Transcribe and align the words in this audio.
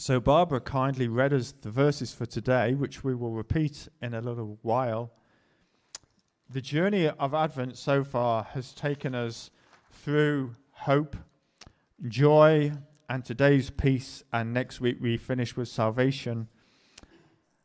So, 0.00 0.18
Barbara 0.18 0.62
kindly 0.62 1.08
read 1.08 1.34
us 1.34 1.52
the 1.52 1.70
verses 1.70 2.14
for 2.14 2.24
today, 2.24 2.72
which 2.72 3.04
we 3.04 3.14
will 3.14 3.32
repeat 3.32 3.86
in 4.00 4.14
a 4.14 4.22
little 4.22 4.58
while. 4.62 5.12
The 6.48 6.62
journey 6.62 7.06
of 7.06 7.34
Advent 7.34 7.76
so 7.76 8.02
far 8.02 8.44
has 8.54 8.72
taken 8.72 9.14
us 9.14 9.50
through 9.92 10.56
hope, 10.70 11.16
joy, 12.08 12.72
and 13.10 13.26
today's 13.26 13.68
peace, 13.68 14.24
and 14.32 14.54
next 14.54 14.80
week 14.80 14.96
we 15.02 15.18
finish 15.18 15.54
with 15.54 15.68
salvation 15.68 16.48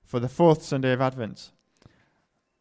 for 0.04 0.20
the 0.20 0.28
fourth 0.28 0.62
Sunday 0.62 0.92
of 0.92 1.00
Advent. 1.00 1.54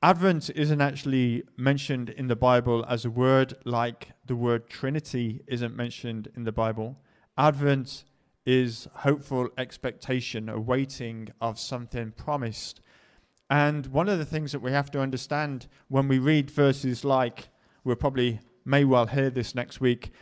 Advent 0.00 0.50
isn't 0.50 0.80
actually 0.80 1.42
mentioned 1.56 2.10
in 2.10 2.28
the 2.28 2.36
Bible 2.36 2.86
as 2.88 3.04
a 3.04 3.10
word 3.10 3.54
like 3.64 4.12
the 4.24 4.36
word 4.36 4.70
Trinity 4.70 5.42
isn't 5.48 5.74
mentioned 5.74 6.28
in 6.36 6.44
the 6.44 6.52
Bible. 6.52 6.96
Advent 7.36 8.04
is 8.46 8.88
hopeful 8.96 9.48
expectation, 9.56 10.48
awaiting 10.48 11.28
of 11.40 11.58
something 11.58 12.12
promised. 12.12 12.80
And 13.48 13.86
one 13.86 14.08
of 14.08 14.18
the 14.18 14.24
things 14.24 14.52
that 14.52 14.60
we 14.60 14.72
have 14.72 14.90
to 14.92 15.00
understand 15.00 15.68
when 15.88 16.08
we 16.08 16.18
read 16.18 16.50
verses 16.50 17.04
like, 17.04 17.48
we'll 17.84 17.96
probably 17.96 18.40
may 18.64 18.84
well 18.84 19.06
hear 19.06 19.30
this 19.30 19.54
next 19.54 19.80
week 19.80 20.12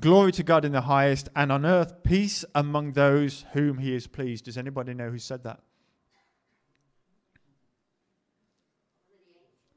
Glory 0.00 0.32
to 0.32 0.42
God 0.42 0.64
in 0.64 0.72
the 0.72 0.80
highest, 0.80 1.28
and 1.36 1.52
on 1.52 1.64
earth 1.64 2.02
peace 2.02 2.44
among 2.52 2.92
those 2.92 3.44
whom 3.52 3.78
he 3.78 3.94
is 3.94 4.08
pleased. 4.08 4.46
Does 4.46 4.58
anybody 4.58 4.92
know 4.92 5.08
who 5.08 5.18
said 5.18 5.44
that? 5.44 5.60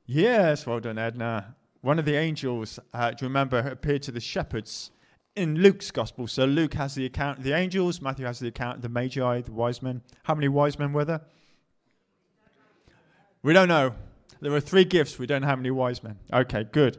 Yes, 0.07 0.65
well 0.65 0.79
done, 0.79 0.97
Edna. 0.97 1.55
One 1.81 1.99
of 1.99 2.05
the 2.05 2.15
angels, 2.15 2.79
uh, 2.95 3.11
do 3.11 3.25
you 3.25 3.27
remember, 3.27 3.59
appeared 3.59 4.01
to 4.03 4.11
the 4.11 4.19
shepherds 4.19 4.89
in 5.37 5.55
Luke's 5.55 5.91
gospel. 5.91 6.27
So 6.27 6.45
Luke 6.45 6.73
has 6.73 6.95
the 6.95 7.05
account 7.05 7.37
of 7.37 7.43
the 7.43 7.53
angels, 7.53 8.01
Matthew 8.01 8.25
has 8.25 8.39
the 8.39 8.47
account 8.47 8.77
of 8.77 8.81
the 8.81 8.89
magi, 8.89 9.41
the 9.41 9.51
wise 9.51 9.81
men. 9.81 10.01
How 10.23 10.35
many 10.35 10.47
wise 10.47 10.79
men 10.79 10.93
were 10.93 11.05
there? 11.05 11.21
We 13.43 13.53
don't 13.53 13.67
know. 13.67 13.93
There 14.41 14.51
were 14.51 14.59
three 14.59 14.83
gifts. 14.83 15.17
We 15.17 15.25
don't 15.25 15.41
know 15.41 15.47
how 15.47 15.55
many 15.55 15.71
wise 15.71 16.03
men. 16.03 16.17
Okay, 16.33 16.65
good. 16.71 16.97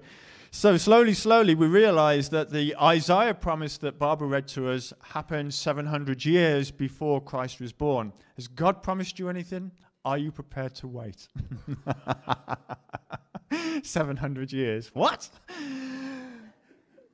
So 0.50 0.76
slowly, 0.76 1.12
slowly, 1.14 1.54
we 1.54 1.66
realize 1.66 2.30
that 2.30 2.50
the 2.50 2.74
Isaiah 2.76 3.34
promise 3.34 3.76
that 3.78 3.98
Barbara 3.98 4.28
read 4.28 4.48
to 4.48 4.70
us 4.70 4.92
happened 5.02 5.52
700 5.52 6.24
years 6.24 6.70
before 6.70 7.20
Christ 7.20 7.60
was 7.60 7.72
born. 7.72 8.12
Has 8.36 8.48
God 8.48 8.82
promised 8.82 9.18
you 9.18 9.28
anything? 9.28 9.72
Are 10.04 10.16
you 10.16 10.32
prepared 10.32 10.74
to 10.76 10.88
wait? 10.88 11.28
700 13.82 14.52
years. 14.52 14.90
What? 14.94 15.28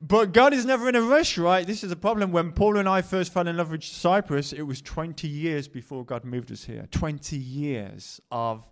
But 0.06 0.34
God 0.34 0.52
is 0.52 0.66
never 0.66 0.86
in 0.86 0.96
a 0.96 1.00
rush, 1.00 1.38
right? 1.38 1.66
This 1.66 1.82
is 1.82 1.90
a 1.90 1.96
problem. 1.96 2.30
When 2.30 2.52
Paul 2.52 2.76
and 2.76 2.86
I 2.86 3.00
first 3.00 3.32
fell 3.32 3.48
in 3.48 3.56
love 3.56 3.70
with 3.70 3.82
Cyprus, 3.82 4.52
it 4.52 4.60
was 4.60 4.82
20 4.82 5.26
years 5.26 5.66
before 5.66 6.04
God 6.04 6.26
moved 6.26 6.52
us 6.52 6.64
here. 6.64 6.86
20 6.90 7.38
years 7.38 8.20
of 8.30 8.68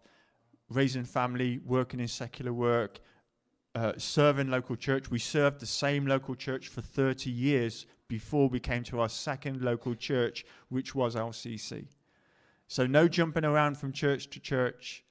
raising 0.69 1.05
family, 1.05 1.59
working 1.65 2.01
in 2.01 2.09
secular 2.09 2.53
work, 2.53 3.01
uh, 3.75 3.95
serving 3.97 4.51
local 4.51 4.77
church. 4.77 5.11
We 5.11 5.19
served 5.19 5.61
the 5.61 5.67
same 5.67 6.07
local 6.07 6.35
church 6.35 6.69
for 6.69 6.83
30 6.83 7.31
years 7.31 7.87
before 8.09 8.51
we 8.51 8.61
came 8.61 8.83
to 8.85 9.01
our 9.01 9.09
second 9.09 9.63
local 9.63 9.95
church, 9.95 10.45
which 10.69 10.95
was 10.95 11.17
LCC. 11.17 11.87
So, 12.69 12.87
no 12.87 13.09
jumping 13.09 13.47
around 13.47 13.79
from 13.79 13.93
church 13.93 14.29
to 14.29 14.39
church, 14.39 15.03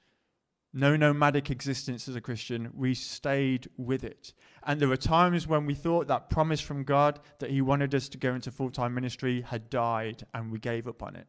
no 0.72 0.96
nomadic 0.96 1.50
existence 1.50 2.08
as 2.08 2.16
a 2.16 2.20
Christian. 2.20 2.70
We 2.74 2.94
stayed 2.94 3.68
with 3.76 4.04
it. 4.04 4.32
And 4.64 4.80
there 4.80 4.88
were 4.88 4.96
times 4.96 5.46
when 5.46 5.66
we 5.66 5.74
thought 5.74 6.06
that 6.06 6.30
promise 6.30 6.60
from 6.60 6.84
God 6.84 7.20
that 7.40 7.50
He 7.50 7.60
wanted 7.60 7.94
us 7.94 8.08
to 8.10 8.18
go 8.18 8.34
into 8.34 8.50
full 8.50 8.70
time 8.70 8.94
ministry 8.94 9.42
had 9.42 9.68
died 9.68 10.24
and 10.32 10.50
we 10.50 10.58
gave 10.58 10.88
up 10.88 11.02
on 11.02 11.16
it. 11.16 11.26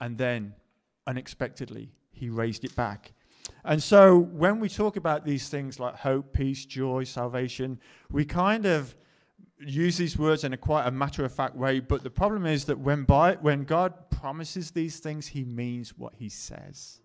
And 0.00 0.16
then, 0.16 0.54
unexpectedly, 1.06 1.92
He 2.10 2.28
raised 2.28 2.64
it 2.64 2.74
back. 2.74 3.12
And 3.64 3.82
so 3.82 4.18
when 4.18 4.60
we 4.60 4.68
talk 4.68 4.96
about 4.96 5.24
these 5.24 5.48
things 5.48 5.78
like 5.78 5.96
hope, 5.96 6.32
peace, 6.32 6.64
joy, 6.64 7.04
salvation, 7.04 7.80
we 8.10 8.24
kind 8.24 8.66
of 8.66 8.96
use 9.58 9.96
these 9.96 10.18
words 10.18 10.44
in 10.44 10.52
a 10.52 10.56
quite 10.56 10.86
a 10.86 10.90
matter 10.90 11.24
of 11.24 11.32
fact 11.32 11.54
way. 11.54 11.80
But 11.80 12.02
the 12.02 12.10
problem 12.10 12.46
is 12.46 12.64
that 12.64 12.78
when, 12.78 13.04
by, 13.04 13.34
when 13.34 13.64
God 13.64 14.10
promises 14.10 14.70
these 14.70 15.00
things, 15.00 15.28
He 15.28 15.44
means 15.44 15.96
what 15.96 16.14
He 16.16 16.28
says. 16.28 17.00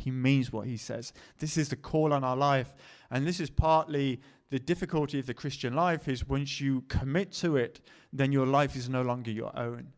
He 0.00 0.10
means 0.10 0.52
what 0.52 0.66
He 0.66 0.76
says. 0.76 1.12
This 1.38 1.56
is 1.56 1.68
the 1.68 1.76
call 1.76 2.12
on 2.12 2.24
our 2.24 2.36
life. 2.36 2.74
And 3.10 3.26
this 3.26 3.40
is 3.40 3.50
partly 3.50 4.20
the 4.50 4.58
difficulty 4.58 5.18
of 5.18 5.26
the 5.26 5.34
Christian 5.34 5.74
life 5.74 6.08
is 6.08 6.26
once 6.26 6.60
you 6.60 6.82
commit 6.88 7.32
to 7.34 7.56
it, 7.56 7.80
then 8.12 8.32
your 8.32 8.46
life 8.46 8.74
is 8.74 8.88
no 8.88 9.02
longer 9.02 9.30
your 9.30 9.56
own. 9.56 9.92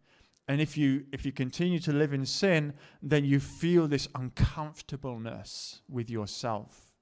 And 0.46 0.60
if 0.60 0.76
you 0.76 1.06
if 1.12 1.24
you 1.24 1.32
continue 1.32 1.78
to 1.80 1.92
live 1.92 2.12
in 2.12 2.26
sin, 2.26 2.74
then 3.02 3.24
you 3.24 3.40
feel 3.40 3.88
this 3.88 4.08
uncomfortableness 4.14 5.80
with 5.88 6.10
yourself. 6.10 6.92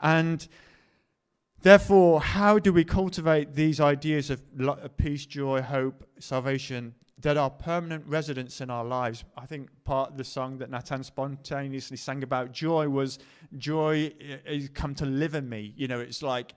And 0.00 0.46
therefore, 1.62 2.20
how 2.20 2.60
do 2.60 2.72
we 2.72 2.84
cultivate 2.84 3.54
these 3.54 3.80
ideas 3.80 4.30
of 4.30 4.42
peace, 4.96 5.26
joy, 5.26 5.62
hope, 5.62 6.06
salvation 6.20 6.94
that 7.20 7.36
are 7.36 7.50
permanent 7.50 8.06
residents 8.06 8.60
in 8.60 8.70
our 8.70 8.84
lives. 8.84 9.24
I 9.36 9.46
think 9.46 9.70
part 9.84 10.10
of 10.10 10.16
the 10.16 10.24
song 10.24 10.58
that 10.58 10.70
Nathan 10.70 11.02
spontaneously 11.02 11.96
sang 11.96 12.22
about 12.22 12.52
joy 12.52 12.88
was 12.88 13.18
joy 13.56 14.12
is 14.46 14.68
come 14.68 14.94
to 14.96 15.06
live 15.06 15.34
in 15.34 15.48
me. 15.48 15.72
You 15.76 15.88
know, 15.88 15.98
it's 15.98 16.22
like 16.22 16.54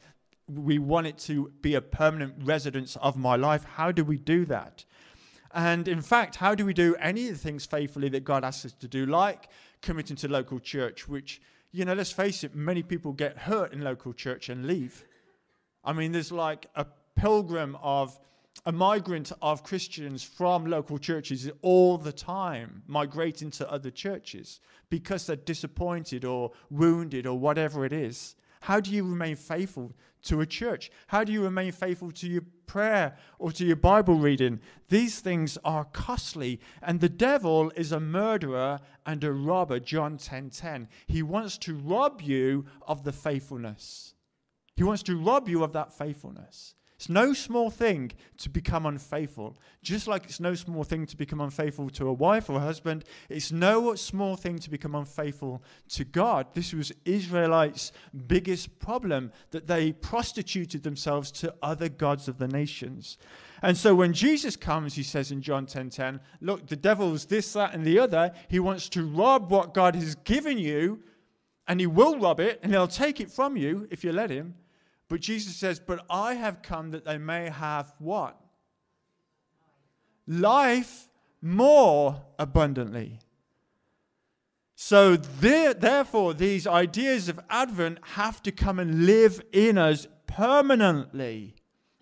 we 0.47 0.77
want 0.77 1.07
it 1.07 1.17
to 1.19 1.51
be 1.61 1.75
a 1.75 1.81
permanent 1.81 2.35
residence 2.43 2.95
of 2.97 3.17
my 3.17 3.35
life. 3.35 3.63
How 3.63 3.91
do 3.91 4.03
we 4.03 4.17
do 4.17 4.45
that? 4.45 4.85
And 5.53 5.87
in 5.87 6.01
fact, 6.01 6.35
how 6.35 6.55
do 6.55 6.65
we 6.65 6.73
do 6.73 6.95
any 6.99 7.27
of 7.27 7.33
the 7.33 7.39
things 7.39 7.65
faithfully 7.65 8.09
that 8.09 8.23
God 8.23 8.43
asks 8.43 8.65
us 8.65 8.73
to 8.73 8.87
do, 8.87 9.05
like 9.05 9.49
committing 9.81 10.15
to 10.17 10.27
local 10.27 10.59
church, 10.59 11.07
which, 11.07 11.41
you 11.71 11.85
know, 11.85 11.93
let's 11.93 12.11
face 12.11 12.43
it, 12.43 12.55
many 12.55 12.83
people 12.83 13.13
get 13.13 13.37
hurt 13.37 13.73
in 13.73 13.81
local 13.81 14.13
church 14.13 14.47
and 14.47 14.65
leave. 14.65 15.05
I 15.83 15.93
mean, 15.93 16.11
there's 16.11 16.31
like 16.31 16.67
a 16.75 16.85
pilgrim 17.15 17.77
of 17.81 18.19
a 18.65 18.71
migrant 18.71 19.31
of 19.41 19.63
Christians 19.63 20.23
from 20.23 20.65
local 20.65 20.97
churches 20.97 21.49
all 21.61 21.97
the 21.97 22.11
time 22.11 22.83
migrating 22.85 23.49
to 23.51 23.71
other 23.71 23.89
churches 23.89 24.59
because 24.89 25.25
they're 25.25 25.35
disappointed 25.35 26.25
or 26.25 26.51
wounded 26.69 27.25
or 27.25 27.39
whatever 27.39 27.85
it 27.85 27.93
is. 27.93 28.35
How 28.61 28.79
do 28.79 28.91
you 28.91 29.03
remain 29.03 29.35
faithful 29.35 29.93
to 30.23 30.41
a 30.41 30.45
church? 30.45 30.91
How 31.07 31.23
do 31.23 31.31
you 31.31 31.43
remain 31.43 31.71
faithful 31.71 32.11
to 32.11 32.27
your 32.27 32.43
prayer 32.67 33.17
or 33.39 33.51
to 33.53 33.65
your 33.65 33.75
Bible 33.75 34.15
reading? 34.15 34.59
These 34.89 35.19
things 35.19 35.57
are 35.65 35.85
costly, 35.85 36.59
and 36.83 36.99
the 36.99 37.09
devil 37.09 37.71
is 37.75 37.91
a 37.91 37.99
murderer 37.99 38.79
and 39.05 39.23
a 39.23 39.31
robber, 39.31 39.79
John 39.79 40.17
10:10. 40.17 40.21
10, 40.21 40.49
10. 40.51 40.87
He 41.07 41.23
wants 41.23 41.57
to 41.59 41.75
rob 41.75 42.21
you 42.21 42.65
of 42.87 43.03
the 43.03 43.11
faithfulness. 43.11 44.13
He 44.75 44.83
wants 44.83 45.01
to 45.03 45.17
rob 45.17 45.49
you 45.49 45.63
of 45.63 45.73
that 45.73 45.91
faithfulness. 45.91 46.75
It's 47.01 47.09
no 47.09 47.33
small 47.33 47.71
thing 47.71 48.11
to 48.37 48.47
become 48.47 48.85
unfaithful. 48.85 49.57
Just 49.81 50.05
like 50.05 50.25
it's 50.25 50.39
no 50.39 50.53
small 50.53 50.83
thing 50.83 51.07
to 51.07 51.17
become 51.17 51.41
unfaithful 51.41 51.89
to 51.89 52.07
a 52.07 52.13
wife 52.13 52.47
or 52.47 52.57
a 52.57 52.59
husband, 52.59 53.05
it's 53.27 53.51
no 53.51 53.95
small 53.95 54.35
thing 54.35 54.59
to 54.59 54.69
become 54.69 54.93
unfaithful 54.93 55.63
to 55.93 56.03
God. 56.03 56.53
This 56.53 56.75
was 56.75 56.91
Israelites' 57.03 57.91
biggest 58.27 58.77
problem 58.77 59.31
that 59.49 59.65
they 59.65 59.93
prostituted 59.93 60.83
themselves 60.83 61.31
to 61.31 61.55
other 61.63 61.89
gods 61.89 62.27
of 62.27 62.37
the 62.37 62.47
nations. 62.47 63.17
And 63.63 63.75
so 63.75 63.95
when 63.95 64.13
Jesus 64.13 64.55
comes, 64.55 64.93
he 64.93 65.01
says 65.01 65.31
in 65.31 65.41
John 65.41 65.65
10:10, 65.65 65.71
10, 65.71 65.89
10, 65.89 66.19
look, 66.39 66.67
the 66.67 66.75
devil's 66.75 67.25
this, 67.25 67.51
that, 67.53 67.73
and 67.73 67.83
the 67.83 67.97
other. 67.97 68.31
He 68.47 68.59
wants 68.59 68.87
to 68.89 69.03
rob 69.03 69.49
what 69.49 69.73
God 69.73 69.95
has 69.95 70.13
given 70.13 70.59
you, 70.59 71.01
and 71.67 71.79
he 71.79 71.87
will 71.87 72.19
rob 72.19 72.39
it, 72.39 72.59
and 72.61 72.71
he'll 72.71 72.87
take 72.87 73.19
it 73.19 73.31
from 73.31 73.57
you 73.57 73.87
if 73.89 74.03
you 74.03 74.11
let 74.11 74.29
him. 74.29 74.53
But 75.11 75.19
Jesus 75.19 75.57
says, 75.57 75.77
But 75.77 76.05
I 76.09 76.35
have 76.35 76.61
come 76.61 76.91
that 76.91 77.03
they 77.03 77.17
may 77.17 77.49
have 77.49 77.93
what? 77.99 78.39
Life 80.25 81.09
more 81.41 82.21
abundantly. 82.39 83.19
So, 84.73 85.17
therefore, 85.17 86.33
these 86.33 86.65
ideas 86.65 87.27
of 87.27 87.41
Advent 87.49 87.97
have 88.13 88.41
to 88.43 88.53
come 88.53 88.79
and 88.79 89.05
live 89.05 89.41
in 89.51 89.77
us 89.77 90.07
permanently. 90.27 91.55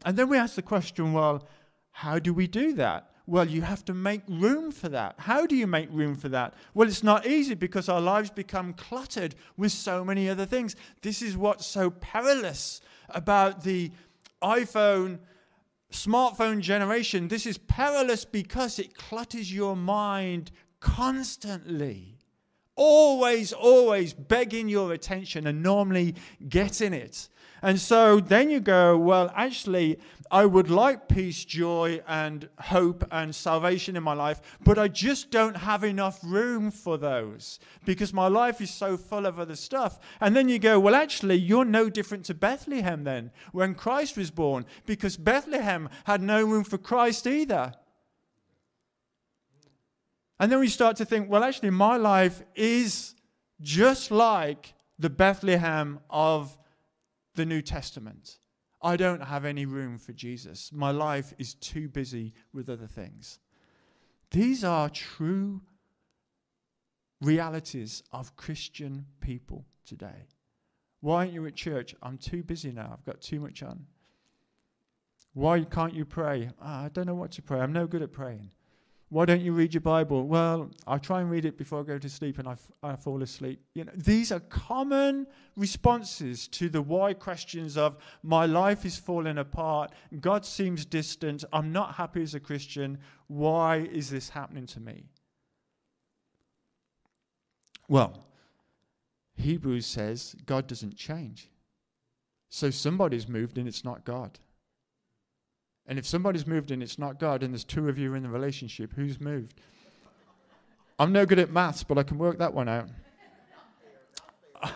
And 0.06 0.16
then 0.16 0.30
we 0.30 0.38
ask 0.38 0.54
the 0.54 0.62
question 0.62 1.12
well, 1.12 1.48
how 1.90 2.20
do 2.20 2.32
we 2.32 2.46
do 2.46 2.74
that? 2.74 3.10
Well, 3.26 3.48
you 3.48 3.64
have 3.64 3.84
to 3.86 3.94
make 3.96 4.22
room 4.28 4.72
for 4.72 4.90
that. 4.90 5.16
How 5.18 5.48
do 5.48 5.56
you 5.56 5.66
make 5.66 5.90
room 5.92 6.16
for 6.16 6.30
that? 6.30 6.54
Well, 6.76 6.88
it's 6.88 7.04
not 7.04 7.26
easy 7.26 7.56
because 7.56 7.90
our 7.90 8.02
lives 8.02 8.30
become 8.30 8.74
cluttered 8.74 9.34
with 9.58 9.72
so 9.72 10.06
many 10.06 10.30
other 10.30 10.46
things. 10.46 10.76
This 11.02 11.24
is 11.24 11.36
what's 11.36 11.66
so 11.66 11.90
perilous 11.90 12.82
about 13.14 13.64
the 13.64 13.92
iPhone, 14.42 15.20
smartphone 15.92 16.62
generation. 16.62 17.28
This 17.28 17.46
is 17.46 17.58
perilous 17.58 18.26
because 18.26 18.80
it 18.80 18.96
clutters 18.96 19.54
your 19.54 19.76
mind 19.76 20.52
constantly 20.80 22.20
always, 22.80 23.52
always 23.52 24.14
begging 24.14 24.70
your 24.70 24.94
attention 24.94 25.46
and 25.46 25.62
normally 25.62 26.16
getting 26.48 26.94
it. 26.94 27.28
And 27.62 27.80
so 27.80 28.20
then 28.20 28.50
you 28.50 28.60
go, 28.60 28.98
well, 28.98 29.32
actually, 29.36 30.00
I 30.32 30.46
would 30.46 30.70
like 30.70 31.08
peace, 31.08 31.44
joy, 31.44 32.02
and 32.08 32.50
hope 32.60 33.04
and 33.12 33.34
salvation 33.34 33.96
in 33.96 34.04
my 34.04 34.14
life, 34.14 34.42
but 34.64 34.78
I 34.78 34.88
just 34.88 35.32
don't 35.32 35.58
have 35.58 35.84
enough 35.84 36.20
room 36.24 36.70
for 36.70 36.98
those 36.98 37.60
because 37.84 38.14
my 38.14 38.28
life 38.28 38.62
is 38.62 38.70
so 38.70 38.96
full 38.96 39.26
of 39.26 39.40
other 39.40 39.56
stuff. 39.56 40.00
And 40.22 40.36
then 40.36 40.48
you 40.48 40.60
go, 40.60 40.80
well, 40.80 40.94
actually, 40.94 41.38
you're 41.38 41.66
no 41.66 41.90
different 41.90 42.26
to 42.26 42.36
Bethlehem 42.36 43.04
then 43.04 43.32
when 43.54 43.74
Christ 43.74 44.18
was 44.18 44.30
born 44.30 44.66
because 44.86 45.18
Bethlehem 45.18 45.90
had 46.04 46.22
no 46.22 46.44
room 46.46 46.64
for 46.64 46.78
Christ 46.78 47.26
either. 47.26 47.74
And 50.40 50.52
then 50.52 50.60
we 50.60 50.70
start 50.70 50.96
to 50.98 51.06
think, 51.06 51.30
well, 51.30 51.44
actually, 51.44 51.72
my 51.72 51.98
life 51.98 52.44
is 52.56 53.16
just 53.62 54.12
like 54.12 54.74
the 55.00 55.10
Bethlehem 55.10 56.00
of 56.10 56.56
the 57.40 57.46
New 57.46 57.62
Testament. 57.62 58.38
I 58.82 58.98
don't 58.98 59.22
have 59.22 59.46
any 59.46 59.66
room 59.66 59.98
for 59.98 60.12
Jesus. 60.12 60.72
My 60.74 60.92
life 60.92 61.34
is 61.38 61.54
too 61.54 61.88
busy 61.88 62.34
with 62.54 62.70
other 62.70 62.86
things. 62.86 63.40
These 64.32 64.66
are 64.66 64.90
true 64.90 65.62
realities 67.22 68.04
of 68.12 68.36
Christian 68.36 69.06
people 69.22 69.64
today. 69.86 70.28
Why 71.00 71.20
aren't 71.20 71.32
you 71.32 71.46
at 71.46 71.56
church? 71.56 71.96
I'm 72.04 72.18
too 72.18 72.44
busy 72.44 72.74
now. 72.74 72.90
I've 72.92 73.06
got 73.06 73.22
too 73.22 73.40
much 73.40 73.64
on. 73.64 73.86
Why 75.32 75.64
can't 75.64 75.94
you 75.94 76.04
pray? 76.04 76.50
Oh, 76.62 76.66
I 76.66 76.90
don't 76.92 77.08
know 77.08 77.16
what 77.16 77.32
to 77.32 77.42
pray. 77.42 77.62
I'm 77.62 77.72
no 77.72 77.88
good 77.88 78.02
at 78.02 78.12
praying. 78.12 78.52
Why 79.10 79.26
don't 79.26 79.42
you 79.42 79.54
read 79.54 79.74
your 79.74 79.82
Bible? 79.82 80.28
Well, 80.28 80.70
I 80.86 81.00
try 81.00 81.22
and 81.22 81.32
read 81.32 81.44
it 81.44 81.58
before 81.58 81.80
I 81.80 81.84
go 81.84 81.98
to 81.98 82.10
sleep 82.10 82.38
and 82.38 82.48
I, 82.48 82.52
f- 82.52 82.72
I 82.84 82.96
fall 82.96 83.24
asleep. 83.24 83.60
You 83.74 83.86
know, 83.86 83.92
these 83.96 84.32
are 84.32 84.40
common 84.40 85.26
responses 85.56 86.48
to 86.50 86.70
the 86.70 86.84
why 86.84 87.16
questions 87.16 87.76
of 87.76 87.98
my 88.22 88.46
life 88.46 88.86
is 88.86 88.98
falling 88.98 89.40
apart, 89.40 89.92
God 90.20 90.46
seems 90.46 90.86
distant, 90.86 91.44
I'm 91.52 91.72
not 91.72 91.96
happy 91.96 92.22
as 92.22 92.36
a 92.36 92.40
Christian, 92.40 93.00
why 93.28 93.78
is 93.78 94.12
this 94.12 94.30
happening 94.30 94.68
to 94.68 94.80
me? 94.80 95.06
Well, 97.88 98.28
Hebrews 99.38 99.88
says 99.88 100.36
God 100.46 100.68
doesn't 100.68 100.96
change. 100.96 101.50
So 102.50 102.70
somebody's 102.70 103.28
moved 103.28 103.58
and 103.58 103.68
it's 103.68 103.84
not 103.84 104.06
God. 104.06 104.38
And 105.90 105.98
if 105.98 106.06
somebody's 106.06 106.46
moved 106.46 106.70
and 106.70 106.84
it's 106.84 107.00
not 107.00 107.20
God, 107.20 107.42
and 107.42 107.52
there's 107.52 107.64
two 107.64 107.90
of 107.90 107.98
you 107.98 108.14
in 108.14 108.22
the 108.22 108.30
relationship, 108.30 108.94
who's 108.96 109.20
moved? 109.20 109.60
I'm 111.00 111.12
no 111.12 111.26
good 111.26 111.40
at 111.40 111.52
maths, 111.52 111.84
but 111.84 111.98
I 111.98 112.04
can 112.04 112.20
work 112.20 112.38
that 112.38 112.54
one 112.54 112.70
out. 112.70 112.90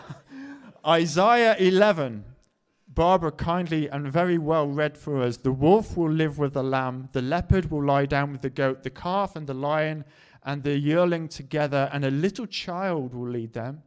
Isaiah 0.86 1.54
11. 1.56 2.24
Barbara 2.88 3.30
kindly 3.30 3.88
and 3.88 4.12
very 4.12 4.38
well 4.38 4.66
read 4.66 4.98
for 4.98 5.22
us. 5.22 5.36
The 5.36 5.52
wolf 5.52 5.96
will 5.96 6.10
live 6.10 6.38
with 6.38 6.54
the 6.54 6.64
lamb, 6.64 7.08
the 7.12 7.22
leopard 7.22 7.70
will 7.70 7.84
lie 7.84 8.06
down 8.06 8.32
with 8.32 8.42
the 8.42 8.50
goat, 8.50 8.82
the 8.82 8.90
calf 8.90 9.36
and 9.36 9.46
the 9.46 9.54
lion 9.54 10.04
and 10.42 10.64
the 10.64 10.76
yearling 10.76 11.28
together, 11.28 11.88
and 11.92 12.04
a 12.04 12.10
little 12.10 12.46
child 12.46 13.14
will 13.14 13.28
lead 13.28 13.52
them. 13.52 13.82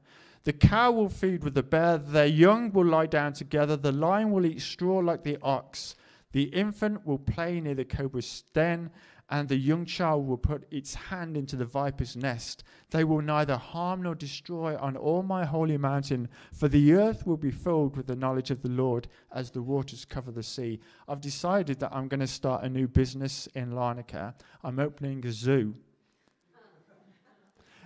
The 0.45 0.53
cow 0.53 0.91
will 0.91 1.09
feed 1.09 1.43
with 1.43 1.55
the 1.55 1.63
bear, 1.63 1.97
their 1.97 2.25
young 2.25 2.71
will 2.71 2.85
lie 2.85 3.05
down 3.05 3.33
together, 3.33 3.75
the 3.75 3.91
lion 3.91 4.31
will 4.31 4.45
eat 4.45 4.61
straw 4.61 4.99
like 4.99 5.23
the 5.23 5.37
ox. 5.41 5.95
The 6.37 6.53
infant 6.53 7.03
will 7.03 7.17
play 7.17 7.59
near 7.59 7.73
the 7.73 7.83
cobra's 7.83 8.43
den, 8.53 8.91
and 9.27 9.49
the 9.49 9.55
young 9.55 9.85
child 9.85 10.27
will 10.27 10.37
put 10.37 10.67
its 10.69 10.93
hand 10.93 11.35
into 11.35 11.55
the 11.55 11.65
viper's 11.65 12.15
nest. 12.15 12.63
They 12.91 13.03
will 13.03 13.23
neither 13.23 13.57
harm 13.57 14.03
nor 14.03 14.13
destroy 14.13 14.77
on 14.77 14.95
all 14.95 15.23
my 15.23 15.45
holy 15.45 15.77
mountain, 15.79 16.29
for 16.53 16.67
the 16.67 16.93
earth 16.93 17.25
will 17.25 17.37
be 17.37 17.49
filled 17.49 17.97
with 17.97 18.05
the 18.05 18.15
knowledge 18.15 18.51
of 18.51 18.61
the 18.61 18.69
Lord 18.69 19.07
as 19.31 19.49
the 19.49 19.63
waters 19.63 20.05
cover 20.05 20.31
the 20.31 20.43
sea. 20.43 20.79
I've 21.07 21.21
decided 21.21 21.79
that 21.79 21.91
I'm 21.91 22.07
going 22.07 22.19
to 22.19 22.27
start 22.27 22.63
a 22.63 22.69
new 22.69 22.87
business 22.87 23.47
in 23.55 23.71
Larnaca. 23.71 24.35
I'm 24.63 24.77
opening 24.77 25.25
a 25.25 25.31
zoo. 25.31 25.73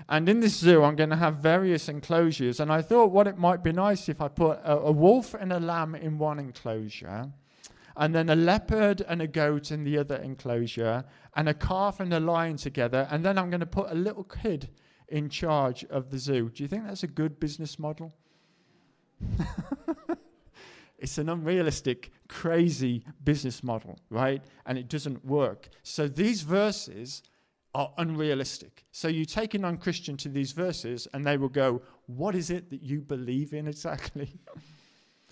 And 0.10 0.28
in 0.28 0.42
this 0.42 0.58
zoo, 0.58 0.84
I'm 0.84 0.98
going 0.98 1.12
to 1.12 1.16
have 1.16 1.38
various 1.38 1.88
enclosures. 1.88 2.60
And 2.60 2.70
I 2.70 2.82
thought 2.82 3.14
what 3.14 3.28
it 3.28 3.38
might 3.38 3.64
be 3.64 3.72
nice 3.72 4.10
if 4.10 4.20
I 4.20 4.28
put 4.28 4.60
a, 4.66 4.78
a 4.78 4.92
wolf 4.92 5.34
and 5.36 5.54
a 5.54 5.60
lamb 5.62 5.96
in 5.96 6.18
one 6.18 6.38
enclosure 6.38 7.32
and 7.98 8.14
then 8.16 8.30
a 8.30 8.36
leopard 8.36 9.02
and 9.08 9.22
a 9.22 9.28
goat 9.28 9.72
in 9.72 9.84
the 9.84 9.98
other 9.98 10.16
enclosure, 10.16 11.04
and 11.36 11.50
a 11.50 11.54
calf 11.54 12.00
and 12.00 12.14
a 12.14 12.20
lion 12.20 12.58
together, 12.58 13.08
and 13.12 13.24
then 13.26 13.38
I'm 13.38 13.50
going 13.50 13.62
to 13.62 13.66
put 13.66 13.92
a 13.92 13.96
little 13.96 14.24
kid 14.24 14.70
in 15.08 15.30
charge 15.30 15.84
of 15.86 16.10
the 16.10 16.18
zoo. 16.18 16.50
Do 16.50 16.64
you 16.64 16.70
think 16.70 16.86
that's 16.86 17.04
a 17.04 17.08
good 17.08 17.40
business 17.40 17.78
model? 17.78 18.14
it's 20.98 21.18
an 21.18 21.30
unrealistic, 21.30 22.12
crazy 22.28 23.04
business 23.24 23.64
model, 23.64 24.00
right? 24.10 24.44
And 24.66 24.78
it 24.78 24.88
doesn't 24.88 25.26
work. 25.26 25.70
So 25.84 26.08
these 26.08 26.42
verses 26.42 27.24
are 27.74 27.94
unrealistic. 27.98 28.86
So 28.92 29.08
you 29.08 29.26
take 29.26 29.54
a 29.54 29.58
non 29.58 29.78
Christian 29.78 30.18
to 30.18 30.30
these 30.30 30.52
verses, 30.52 31.08
and 31.14 31.26
they 31.26 31.38
will 31.38 31.50
go, 31.50 31.82
What 32.08 32.36
is 32.36 32.50
it 32.50 32.70
that 32.70 32.82
you 32.82 33.02
believe 33.02 33.54
in 33.54 33.68
exactly? 33.68 34.40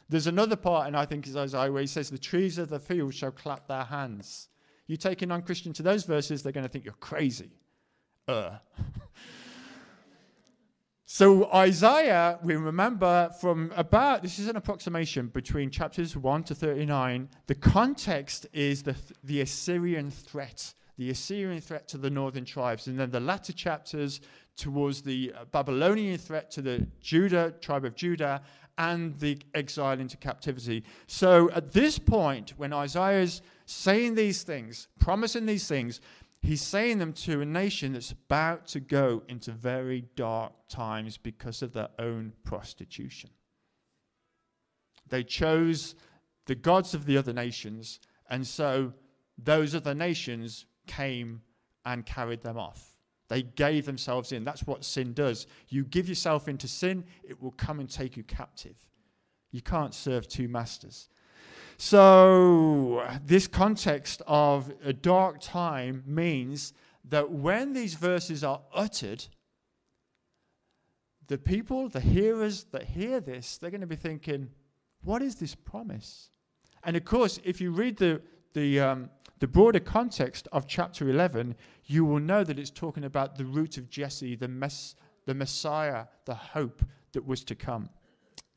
There's 0.10 0.28
another 0.28 0.56
part, 0.56 0.88
and 0.88 0.98
I 0.98 1.06
think 1.06 1.28
it's 1.28 1.36
Isaiah, 1.36 1.72
where 1.72 1.82
he 1.82 1.88
says, 1.88 2.10
The 2.10 2.18
trees 2.18 2.58
of 2.58 2.70
the 2.70 2.80
field 2.80 3.14
shall 3.14 3.32
clap 3.32 3.68
their 3.68 3.84
hands. 3.84 4.50
You 4.88 4.98
take 4.98 5.22
a 5.22 5.28
non 5.28 5.44
Christian 5.44 5.72
to 5.74 5.84
those 5.84 6.04
verses, 6.04 6.42
they're 6.42 6.52
going 6.52 6.66
to 6.66 6.70
think 6.70 6.84
you're 6.84 6.96
crazy. 6.96 7.52
Uh. 8.28 8.58
so, 11.06 11.52
Isaiah, 11.54 12.40
we 12.44 12.56
remember 12.56 13.30
from 13.40 13.72
about, 13.76 14.24
this 14.24 14.40
is 14.40 14.48
an 14.48 14.56
approximation 14.56 15.28
between 15.28 15.70
chapters 15.70 16.18
1 16.18 16.44
to 16.46 16.56
39. 16.56 17.30
The 17.46 17.56
context 17.56 18.48
is 18.52 18.82
the, 18.82 18.96
the 19.24 19.42
Assyrian 19.42 20.10
threat, 20.10 20.74
the 20.98 21.12
Assyrian 21.12 21.62
threat 21.62 21.88
to 21.90 22.00
the 22.00 22.10
northern 22.10 22.46
tribes. 22.46 22.88
And 22.88 23.00
then 23.00 23.12
the 23.12 23.20
latter 23.20 23.54
chapters 23.54 24.22
towards 24.58 25.04
the 25.04 25.34
Babylonian 25.52 26.18
threat 26.18 26.50
to 26.52 26.64
the 26.64 26.88
Judah, 27.00 27.54
tribe 27.62 27.86
of 27.86 27.96
Judah, 27.96 28.42
and 28.80 29.20
the 29.20 29.38
exile 29.54 30.00
into 30.00 30.16
captivity. 30.16 30.86
So 31.06 31.52
at 31.52 31.74
this 31.74 32.00
point, 32.00 32.54
when 32.56 32.72
Isaiah 32.72 33.22
is 33.22 33.42
saying 33.66 34.16
these 34.16 34.42
things, 34.44 34.88
promising 34.98 35.46
these 35.46 35.68
things, 35.68 36.00
he's 36.42 36.62
saying 36.62 36.98
them 36.98 37.12
to 37.12 37.42
a 37.42 37.46
nation 37.46 37.94
that's 37.94 38.12
about 38.12 38.66
to 38.68 38.80
go 38.80 39.22
into 39.28 39.52
very 39.52 40.06
dark 40.16 40.54
times 40.70 41.18
because 41.18 41.62
of 41.62 41.74
their 41.74 41.90
own 42.00 42.32
prostitution. 42.46 43.30
They 45.10 45.24
chose 45.24 45.94
the 46.46 46.56
gods 46.56 46.94
of 46.94 47.06
the 47.06 47.18
other 47.18 47.34
nations, 47.34 48.00
and 48.30 48.48
so 48.48 48.94
those 49.38 49.76
other 49.76 49.94
nations 49.94 50.66
came 50.88 51.42
and 51.86 52.06
carried 52.06 52.44
them 52.44 52.58
off. 52.58 52.89
They 53.30 53.44
gave 53.44 53.86
themselves 53.86 54.32
in. 54.32 54.44
That's 54.44 54.66
what 54.68 54.84
sin 54.84 55.14
does. 55.14 55.48
You 55.70 55.86
give 55.86 56.10
yourself 56.10 56.48
into 56.48 56.68
sin, 56.68 57.06
it 57.24 57.42
will 57.42 57.52
come 57.52 57.80
and 57.80 57.90
take 57.90 58.18
you 58.18 58.24
captive. 58.24 58.76
You 59.52 59.62
can't 59.62 59.94
serve 59.94 60.28
two 60.28 60.48
masters. 60.48 61.10
So, 61.78 63.08
this 63.26 63.48
context 63.48 64.22
of 64.28 64.74
a 64.84 64.92
dark 64.92 65.38
time 65.40 66.04
means 66.06 66.74
that 67.08 67.32
when 67.32 67.74
these 67.74 67.94
verses 67.94 68.44
are 68.44 68.62
uttered, 68.74 69.26
the 71.28 71.38
people, 71.38 71.88
the 71.88 72.02
hearers 72.02 72.66
that 72.72 72.84
hear 72.84 73.22
this, 73.22 73.58
they're 73.58 73.70
going 73.72 73.82
to 73.82 73.88
be 73.88 73.96
thinking, 73.96 74.50
what 75.04 75.22
is 75.22 75.36
this 75.36 75.56
promise? 75.56 76.32
And 76.84 76.98
of 76.98 77.06
course, 77.06 77.40
if 77.44 77.62
you 77.62 77.72
read 77.72 77.98
the, 77.98 78.22
the, 78.54 78.80
um, 78.80 79.10
the 79.40 79.48
broader 79.48 79.80
context 79.80 80.48
of 80.52 80.68
chapter 80.68 81.10
11, 81.10 81.56
you 81.86 82.06
will 82.06 82.20
know 82.20 82.44
that 82.44 82.60
it's 82.60 82.70
talking 82.70 83.04
about 83.04 83.38
the 83.38 83.46
root 83.46 83.78
of 83.78 83.90
Jesse, 83.90 84.36
the, 84.36 84.48
mess, 84.48 84.96
the 85.26 85.34
Messiah, 85.34 86.06
the 86.26 86.36
hope 86.36 86.84
that 87.14 87.26
was 87.26 87.44
to 87.46 87.56
come. 87.56 87.90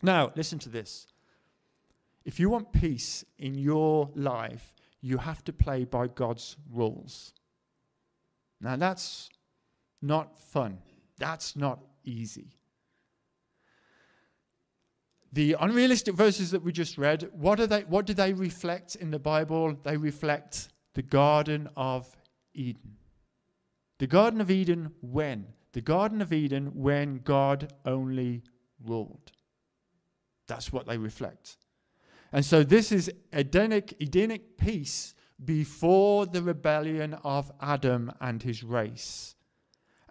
Now, 0.03 0.33
listen 0.35 0.59
to 0.61 0.69
this. 0.69 1.07
If 2.25 2.39
you 2.39 2.51
want 2.51 2.73
peace 2.73 3.25
in 3.39 3.55
your 3.55 4.11
life, 4.15 4.73
you 5.01 5.19
have 5.19 5.43
to 5.45 5.53
play 5.53 5.85
by 5.85 6.07
God's 6.07 6.57
rules. 6.71 7.33
Now, 8.61 8.77
that's 8.77 9.29
not 10.01 10.39
fun. 10.39 10.79
That's 11.19 11.57
not 11.57 11.81
easy. 12.05 12.57
The 15.33 15.57
unrealistic 15.59 16.15
verses 16.15 16.51
that 16.51 16.63
we 16.63 16.73
just 16.73 16.99
read, 16.99 17.29
what, 17.33 17.59
are 17.59 17.67
they, 17.67 17.83
what 17.83 18.05
do 18.05 18.13
they 18.13 18.35
reflect 18.35 18.97
in 18.97 19.11
the 19.11 19.19
Bible? 19.19 19.77
They 19.83 19.97
reflect 19.97 20.69
the 20.95 21.03
Garden 21.03 21.71
of 21.77 22.15
Eden. 22.55 22.97
The 23.99 24.07
Garden 24.07 24.41
of 24.41 24.51
Eden 24.51 24.93
when? 25.01 25.47
The 25.73 25.81
Garden 25.81 26.21
of 26.21 26.33
Eden 26.33 26.73
when 26.75 27.21
God 27.25 27.73
only 27.87 28.43
ruled. 28.85 29.33
That's 30.49 30.71
what 30.71 30.87
they 30.87 30.99
reflect. 30.99 31.57
And 32.31 32.45
so 32.45 32.63
this 32.63 32.93
is 32.93 33.11
Edenic, 33.33 33.95
Edenic 34.01 34.59
peace 34.59 35.15
before 35.43 36.27
the 36.27 36.43
rebellion 36.43 37.15
of 37.25 37.51
Adam 37.61 38.13
and 38.21 38.43
his 38.43 38.63
race. 38.63 39.35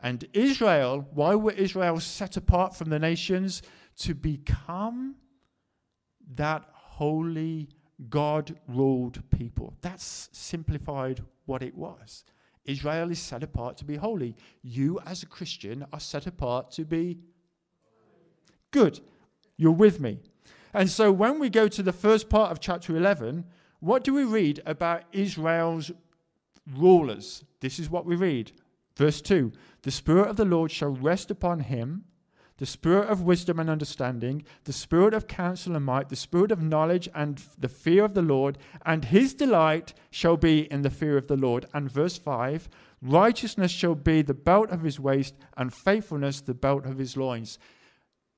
And 0.02 0.26
Israel, 0.34 1.08
why 1.14 1.36
were 1.36 1.52
Israel 1.52 2.00
set 2.00 2.36
apart 2.38 2.76
from 2.76 2.90
the 2.90 3.00
nations? 3.00 3.62
To 3.98 4.16
become 4.16 5.16
that 6.36 6.66
holy, 6.74 7.70
God 8.10 8.58
ruled 8.68 9.22
people. 9.30 9.76
That's 9.82 10.30
simplified 10.32 11.24
what 11.46 11.62
it 11.62 11.76
was. 11.76 12.24
Israel 12.66 13.12
is 13.12 13.20
set 13.20 13.44
apart 13.44 13.78
to 13.78 13.86
be 13.86 13.96
holy. 13.96 14.36
You, 14.62 15.00
as 15.06 15.24
a 15.24 15.28
Christian, 15.28 15.86
are 15.92 16.00
set 16.00 16.28
apart 16.28 16.72
to 16.72 16.86
be 16.86 17.20
good. 18.72 19.00
You're 19.58 19.72
with 19.72 20.00
me. 20.00 20.20
And 20.74 20.90
so 20.90 21.12
when 21.12 21.40
we 21.40 21.50
go 21.50 21.68
to 21.68 21.84
the 21.84 21.94
first 21.94 22.30
part 22.30 22.52
of 22.52 22.60
chapter 22.60 22.96
11, 22.96 23.46
what 23.80 24.04
do 24.04 24.14
we 24.14 24.24
read 24.24 24.62
about 24.66 25.04
Israel's 25.12 25.92
rulers? 26.76 27.44
This 27.60 27.80
is 27.80 27.90
what 27.90 28.06
we 28.06 28.16
read. 28.16 28.52
Verse 29.02 29.20
2 29.20 29.52
The 29.82 29.90
Spirit 29.90 30.28
of 30.28 30.36
the 30.36 30.46
Lord 30.46 30.70
shall 30.70 30.92
rest 30.92 31.32
upon 31.32 31.62
him 31.62 32.04
the 32.58 32.68
spirit 32.68 33.10
of 33.10 33.24
wisdom 33.24 33.60
and 33.60 33.68
understanding, 33.68 34.44
the 34.66 34.72
spirit 34.72 35.16
of 35.16 35.26
counsel 35.26 35.76
and 35.76 35.84
might, 35.84 36.10
the 36.10 36.16
spirit 36.16 36.52
of 36.52 36.62
knowledge 36.62 37.10
and 37.16 37.42
the 37.58 37.68
fear 37.68 38.06
of 38.06 38.14
the 38.14 38.22
Lord, 38.22 38.60
and 38.86 39.06
his 39.06 39.34
delight 39.34 39.96
shall 40.12 40.38
be 40.38 40.72
in 40.72 40.84
the 40.84 40.92
fear 40.92 41.18
of 41.18 41.26
the 41.26 41.36
Lord. 41.36 41.66
And 41.74 41.92
verse 41.92 42.20
5 42.20 42.70
Righteousness 43.02 43.72
shall 43.72 43.96
be 43.96 44.22
the 44.22 44.36
belt 44.36 44.70
of 44.70 44.84
his 44.84 45.00
waist, 45.00 45.34
and 45.58 45.74
faithfulness 45.74 46.40
the 46.40 46.54
belt 46.54 46.86
of 46.86 47.00
his 47.00 47.18
loins. 47.18 47.58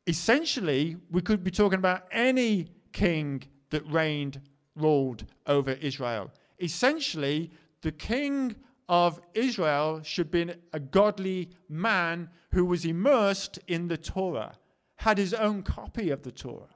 Essentially, 0.08 0.96
we 1.12 1.22
could 1.22 1.44
be 1.44 1.52
talking 1.52 1.80
about 1.80 2.08
any 2.10 2.70
king 2.94 3.44
that 3.72 3.86
reigned, 3.92 4.40
ruled 4.78 5.26
over 5.46 5.72
Israel. 5.72 6.32
Essentially, 6.62 7.52
the 7.82 7.92
king 7.92 8.56
of 8.90 9.22
Israel 9.34 10.02
should 10.04 10.30
be 10.32 10.52
a 10.72 10.80
godly 10.80 11.50
man 11.70 12.30
who 12.52 12.66
was 12.66 12.86
immersed 12.86 13.60
in 13.68 13.88
the 13.88 13.98
Torah, 13.98 14.54
had 14.98 15.18
his 15.18 15.34
own 15.34 15.64
copy 15.64 16.10
of 16.10 16.24
the 16.24 16.32
Torah. 16.32 16.70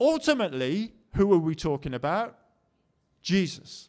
Ultimately, 0.00 0.92
who 1.14 1.32
are 1.32 1.38
we 1.38 1.54
talking 1.54 1.94
about? 1.94 2.38
Jesus. 3.22 3.88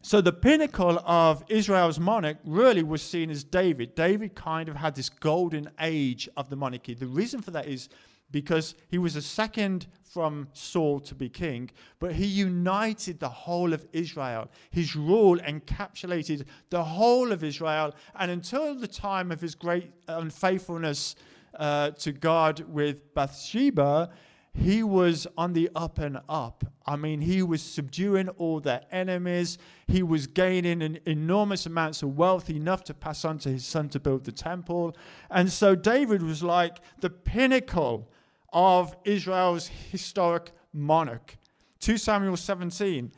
So 0.00 0.20
the 0.20 0.32
pinnacle 0.32 1.00
of 1.04 1.44
Israel's 1.48 1.98
monarch 1.98 2.38
really 2.44 2.82
was 2.82 3.02
seen 3.02 3.30
as 3.30 3.42
David. 3.42 3.94
David 3.94 4.34
kind 4.34 4.68
of 4.68 4.76
had 4.76 4.94
this 4.94 5.08
golden 5.08 5.70
age 5.80 6.28
of 6.36 6.50
the 6.50 6.56
monarchy. 6.56 6.94
The 6.94 7.06
reason 7.06 7.42
for 7.42 7.50
that 7.50 7.66
is 7.66 7.88
because 8.30 8.74
he 8.88 8.98
was 8.98 9.16
a 9.16 9.22
second 9.22 9.86
from 10.02 10.48
Saul 10.52 11.00
to 11.00 11.14
be 11.14 11.28
king, 11.28 11.70
but 12.00 12.12
he 12.12 12.26
united 12.26 13.20
the 13.20 13.28
whole 13.28 13.72
of 13.72 13.86
Israel. 13.92 14.50
His 14.70 14.96
rule 14.96 15.38
encapsulated 15.38 16.44
the 16.70 16.82
whole 16.82 17.30
of 17.30 17.44
Israel, 17.44 17.94
and 18.18 18.30
until 18.30 18.74
the 18.74 18.88
time 18.88 19.30
of 19.30 19.40
his 19.40 19.54
great 19.54 19.92
unfaithfulness 20.08 21.14
uh, 21.58 21.90
to 21.90 22.12
God 22.12 22.60
with 22.60 23.14
Bathsheba, 23.14 24.10
he 24.54 24.82
was 24.82 25.26
on 25.36 25.52
the 25.52 25.70
up 25.76 25.98
and 25.98 26.18
up. 26.28 26.64
I 26.86 26.96
mean, 26.96 27.20
he 27.20 27.42
was 27.42 27.62
subduing 27.62 28.28
all 28.30 28.60
their 28.60 28.80
enemies. 28.90 29.58
He 29.86 30.02
was 30.02 30.26
gaining 30.26 30.82
an 30.82 30.98
enormous 31.06 31.66
amounts 31.66 32.02
of 32.02 32.16
wealth, 32.16 32.50
enough 32.50 32.82
to 32.84 32.94
pass 32.94 33.24
on 33.24 33.38
to 33.40 33.50
his 33.50 33.64
son 33.64 33.88
to 33.90 34.00
build 34.00 34.24
the 34.24 34.32
temple. 34.32 34.96
And 35.30 35.52
so 35.52 35.74
David 35.74 36.22
was 36.22 36.42
like 36.42 36.78
the 37.00 37.10
pinnacle 37.10 38.10
of 38.52 38.96
Israel's 39.04 39.68
historic 39.90 40.52
monarch. 40.72 41.36
2 41.80 41.96
Samuel 41.96 42.36
17. 42.36 43.12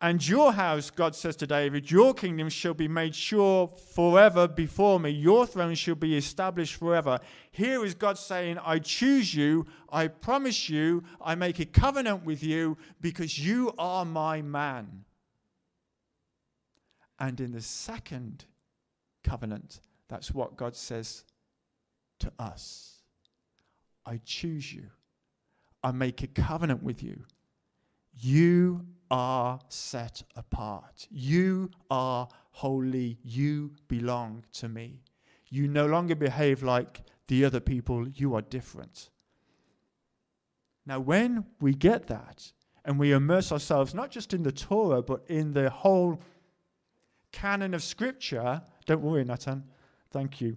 And 0.00 0.26
your 0.26 0.52
house, 0.52 0.90
God 0.90 1.14
says 1.14 1.36
to 1.36 1.46
David, 1.46 1.88
your 1.88 2.12
kingdom 2.12 2.48
shall 2.48 2.74
be 2.74 2.88
made 2.88 3.14
sure 3.14 3.68
forever 3.68 4.48
before 4.48 4.98
me. 4.98 5.10
Your 5.10 5.46
throne 5.46 5.76
shall 5.76 5.94
be 5.94 6.16
established 6.16 6.74
forever. 6.74 7.20
Here 7.52 7.84
is 7.84 7.94
God 7.94 8.18
saying, 8.18 8.58
I 8.58 8.80
choose 8.80 9.32
you, 9.32 9.64
I 9.90 10.08
promise 10.08 10.68
you, 10.68 11.04
I 11.20 11.36
make 11.36 11.60
a 11.60 11.66
covenant 11.66 12.24
with 12.24 12.42
you 12.42 12.78
because 13.00 13.38
you 13.38 13.72
are 13.78 14.04
my 14.04 14.42
man. 14.42 15.04
And 17.20 17.38
in 17.38 17.52
the 17.52 17.60
second 17.60 18.46
covenant, 19.22 19.78
that's 20.08 20.32
what 20.32 20.56
God 20.56 20.74
says 20.74 21.22
to 22.18 22.32
us. 22.40 22.91
I 24.04 24.20
choose 24.24 24.72
you. 24.72 24.90
I 25.82 25.92
make 25.92 26.22
a 26.22 26.26
covenant 26.26 26.82
with 26.82 27.02
you. 27.02 27.24
You 28.18 28.86
are 29.10 29.60
set 29.68 30.22
apart. 30.36 31.06
You 31.10 31.70
are 31.90 32.28
holy. 32.50 33.18
You 33.22 33.72
belong 33.88 34.44
to 34.54 34.68
me. 34.68 35.02
You 35.48 35.68
no 35.68 35.86
longer 35.86 36.14
behave 36.14 36.62
like 36.62 37.02
the 37.26 37.44
other 37.44 37.60
people. 37.60 38.08
You 38.08 38.34
are 38.34 38.42
different. 38.42 39.10
Now, 40.86 40.98
when 40.98 41.44
we 41.60 41.74
get 41.74 42.06
that 42.08 42.52
and 42.84 42.98
we 42.98 43.12
immerse 43.12 43.52
ourselves 43.52 43.94
not 43.94 44.10
just 44.10 44.34
in 44.34 44.42
the 44.42 44.52
Torah, 44.52 45.02
but 45.02 45.24
in 45.28 45.52
the 45.52 45.70
whole 45.70 46.20
canon 47.30 47.74
of 47.74 47.82
Scripture, 47.82 48.62
don't 48.86 49.02
worry, 49.02 49.24
Nathan. 49.24 49.64
Thank 50.10 50.40
you. 50.40 50.56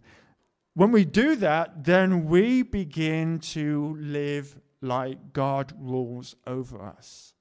When 0.76 0.92
we 0.92 1.06
do 1.06 1.38
that, 1.38 1.86
then 1.86 2.26
we 2.26 2.62
begin 2.62 3.40
to 3.40 3.98
live 3.98 4.60
like 4.82 5.32
God 5.32 5.74
rules 5.80 6.36
over 6.46 6.82
us. 6.82 7.34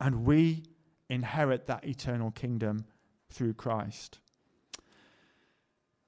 And 0.00 0.24
we 0.24 0.62
inherit 1.10 1.66
that 1.66 1.84
eternal 1.84 2.30
kingdom 2.30 2.84
through 3.28 3.54
Christ. 3.54 4.20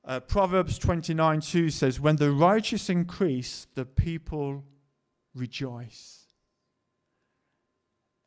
Uh, 0.04 0.20
Proverbs 0.20 0.78
29 0.78 1.40
2 1.40 1.70
says, 1.70 1.98
When 1.98 2.16
the 2.16 2.30
righteous 2.30 2.88
increase, 2.88 3.66
the 3.74 3.84
people 3.84 4.64
rejoice. 5.34 6.20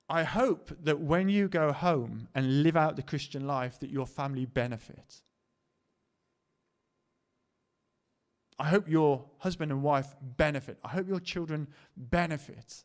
I 0.10 0.24
hope 0.24 0.72
that 0.84 1.00
when 1.00 1.30
you 1.30 1.48
go 1.48 1.72
home 1.72 2.28
and 2.36 2.64
live 2.64 2.76
out 2.76 2.96
the 2.98 3.02
Christian 3.02 3.48
life, 3.48 3.80
that 3.80 3.90
your 3.90 4.06
family 4.06 4.46
benefits. 4.46 5.24
I 8.60 8.66
hope 8.66 8.90
your 8.90 9.26
husband 9.40 9.72
and 9.72 9.84
wife 9.84 10.16
benefit. 10.22 10.80
I 10.84 10.90
hope 10.90 11.08
your 11.08 11.20
children 11.20 11.68
benefit. 11.96 12.84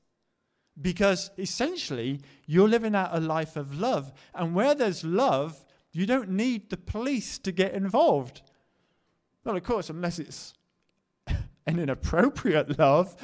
Because 0.81 1.31
essentially, 1.38 2.21
you're 2.47 2.69
living 2.69 2.95
out 2.95 3.11
a 3.12 3.21
life 3.21 3.57
of 3.57 3.79
love. 3.79 4.12
And 4.35 4.55
where 4.55 4.75
there's 4.75 5.05
love, 5.05 5.64
you 5.93 6.07
don't 6.07 6.31
need 6.31 6.71
the 6.71 6.76
police 6.76 7.38
to 7.38 7.52
get 7.52 7.75
involved. 7.75 8.43
Well, 9.45 9.57
of 9.57 9.62
course, 9.64 9.91
unless 9.91 10.19
it's 10.19 10.55
an 11.67 11.79
inappropriate 11.79 12.79
love, 12.79 13.17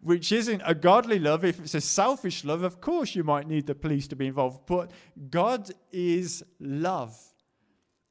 which 0.00 0.30
isn't 0.30 0.62
a 0.64 0.74
godly 0.74 1.18
love. 1.18 1.44
If 1.44 1.58
it's 1.58 1.74
a 1.74 1.80
selfish 1.80 2.44
love, 2.44 2.62
of 2.62 2.80
course, 2.80 3.14
you 3.14 3.24
might 3.24 3.48
need 3.48 3.66
the 3.66 3.74
police 3.74 4.06
to 4.08 4.16
be 4.16 4.28
involved. 4.28 4.60
But 4.66 4.92
God 5.30 5.70
is 5.90 6.44
love. 6.60 7.18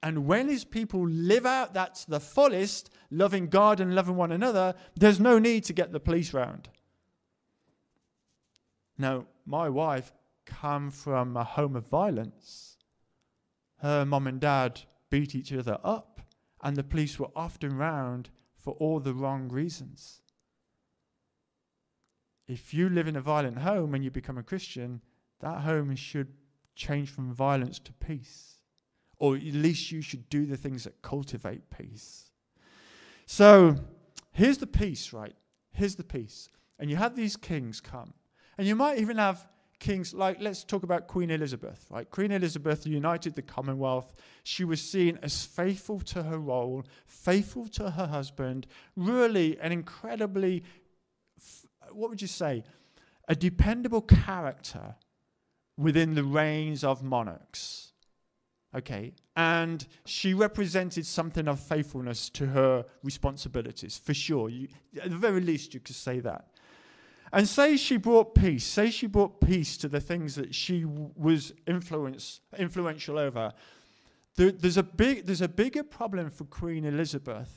And 0.06 0.28
when 0.28 0.50
his 0.50 0.66
people 0.66 1.08
live 1.10 1.48
out 1.48 1.74
that 1.74 1.96
to 1.96 2.12
the 2.12 2.20
fullest, 2.20 2.92
loving 3.10 3.48
God 3.48 3.80
and 3.80 3.96
loving 3.96 4.16
one 4.16 4.32
another, 4.32 4.76
there's 4.96 5.20
no 5.20 5.40
need 5.40 5.64
to 5.64 5.74
get 5.74 5.92
the 5.92 6.00
police 6.00 6.32
round. 6.32 6.70
Now, 9.00 9.26
my 9.48 9.68
wife 9.68 10.14
come 10.46 10.92
from 10.92 11.36
a 11.36 11.44
home 11.44 11.76
of 11.76 11.88
violence. 11.88 12.78
Her 13.78 14.06
mom 14.06 14.28
and 14.28 14.40
dad 14.40 14.82
beat 15.10 15.34
each 15.34 15.52
other 15.52 15.80
up, 15.84 16.22
and 16.62 16.76
the 16.76 16.84
police 16.84 17.18
were 17.18 17.32
often 17.36 17.76
round 17.76 18.30
for 18.60 18.74
all 18.74 19.00
the 19.00 19.16
wrong 19.16 19.50
reasons. 19.50 20.22
If 22.48 22.76
you 22.76 22.90
live 22.90 23.08
in 23.08 23.16
a 23.16 23.22
violent 23.22 23.58
home 23.58 23.96
and 23.96 24.04
you 24.04 24.12
become 24.12 24.38
a 24.38 24.44
Christian, 24.44 25.02
that 25.40 25.62
home 25.62 25.96
should 25.96 26.32
change 26.76 27.10
from 27.10 27.34
violence 27.34 27.80
to 27.80 27.92
peace 27.92 28.55
or 29.26 29.36
at 29.36 29.42
least 29.42 29.92
you 29.92 30.02
should 30.02 30.30
do 30.30 30.46
the 30.46 30.56
things 30.56 30.84
that 30.84 31.02
cultivate 31.02 31.70
peace. 31.72 32.30
So 33.26 33.76
here's 34.32 34.60
the 34.60 34.68
peace, 34.68 35.14
right? 35.14 35.36
Here's 35.72 35.96
the 35.96 36.04
peace. 36.04 36.50
And 36.78 36.92
you 36.92 36.96
have 36.98 37.16
these 37.16 37.36
kings 37.36 37.82
come. 37.82 38.14
And 38.58 38.68
you 38.68 38.76
might 38.76 39.00
even 39.00 39.18
have 39.18 39.48
kings 39.80 40.14
like, 40.14 40.38
let's 40.40 40.64
talk 40.64 40.84
about 40.84 41.08
Queen 41.08 41.32
Elizabeth, 41.32 41.88
right? 41.90 42.08
Queen 42.10 42.32
Elizabeth 42.32 42.86
united 42.86 43.34
the 43.34 43.42
Commonwealth. 43.42 44.14
She 44.44 44.64
was 44.64 44.80
seen 44.80 45.18
as 45.24 45.44
faithful 45.44 46.00
to 46.02 46.22
her 46.22 46.38
role, 46.38 46.84
faithful 47.08 47.68
to 47.70 47.90
her 47.92 48.06
husband, 48.06 48.68
really 48.96 49.58
an 49.60 49.72
incredibly, 49.72 50.64
what 51.92 52.12
would 52.12 52.22
you 52.22 52.28
say, 52.28 52.64
a 53.28 53.36
dependable 53.36 54.02
character 54.02 54.96
within 55.78 56.14
the 56.14 56.24
reigns 56.24 56.84
of 56.84 57.02
monarchs. 57.02 57.92
Okay. 58.76 59.14
And 59.38 59.86
she 60.06 60.34
represented 60.34 61.06
something 61.06 61.48
of 61.48 61.60
faithfulness 61.60 62.30
to 62.32 62.48
her 62.48 62.86
responsibilities, 63.04 63.98
for 63.98 64.14
sure. 64.14 64.50
You, 64.50 64.68
at 65.02 65.10
the 65.10 65.18
very 65.18 65.42
least, 65.42 65.74
you 65.74 65.80
could 65.80 65.96
say 65.96 66.20
that. 66.20 66.48
And 67.32 67.48
say 67.48 67.78
she 67.78 67.98
brought 67.98 68.36
peace, 68.36 68.66
say 68.66 68.90
she 68.90 69.08
brought 69.08 69.42
peace 69.42 69.78
to 69.78 69.88
the 69.88 70.00
things 70.00 70.36
that 70.36 70.54
she 70.54 70.82
w- 70.82 71.12
was 71.16 71.54
influence, 71.68 72.42
influential 72.58 73.18
over. 73.18 73.52
There, 74.36 74.52
there's, 74.52 74.78
a 74.78 74.84
big, 74.84 75.26
there's 75.26 75.42
a 75.42 75.48
bigger 75.48 75.84
problem 75.84 76.30
for 76.30 76.46
Queen 76.46 76.86
Elizabeth. 76.86 77.50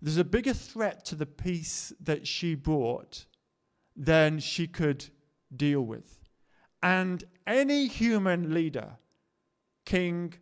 There's 0.00 0.18
a 0.18 0.24
bigger 0.24 0.52
threat 0.52 1.04
to 1.06 1.14
the 1.14 1.26
peace 1.26 1.92
that 2.00 2.26
she 2.26 2.54
brought 2.54 3.26
than 3.96 4.38
she 4.38 4.66
could 4.66 5.06
deal 5.54 5.82
with. 5.82 6.20
And 6.82 7.24
any 7.46 7.86
human 7.86 8.52
leader, 8.52 8.98
king, 9.84 10.34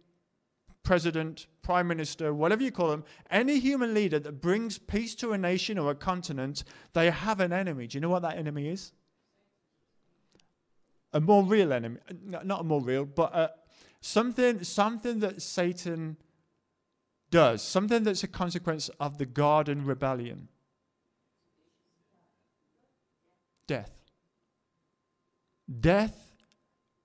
president, 0.82 1.46
prime 1.62 1.86
minister, 1.86 2.34
whatever 2.34 2.62
you 2.62 2.72
call 2.72 2.88
them, 2.88 3.04
any 3.30 3.58
human 3.58 3.94
leader 3.94 4.18
that 4.18 4.40
brings 4.40 4.78
peace 4.78 5.14
to 5.16 5.32
a 5.32 5.38
nation 5.38 5.78
or 5.78 5.90
a 5.90 5.94
continent, 5.94 6.64
they 6.92 7.10
have 7.10 7.40
an 7.40 7.52
enemy. 7.52 7.86
Do 7.86 7.96
you 7.96 8.00
know 8.00 8.08
what 8.08 8.22
that 8.22 8.36
enemy 8.36 8.68
is? 8.68 8.92
A 11.12 11.20
more 11.20 11.44
real 11.44 11.72
enemy. 11.72 11.98
Not 12.24 12.60
a 12.60 12.64
more 12.64 12.80
real, 12.80 13.04
but 13.04 13.34
uh, 13.34 13.48
something, 14.00 14.64
something 14.64 15.20
that 15.20 15.42
Satan 15.42 16.16
does, 17.30 17.62
something 17.62 18.02
that's 18.02 18.24
a 18.24 18.28
consequence 18.28 18.88
of 19.00 19.18
the 19.18 19.26
garden 19.26 19.84
rebellion. 19.84 20.48
Death. 23.66 23.92
Death, 25.80 26.31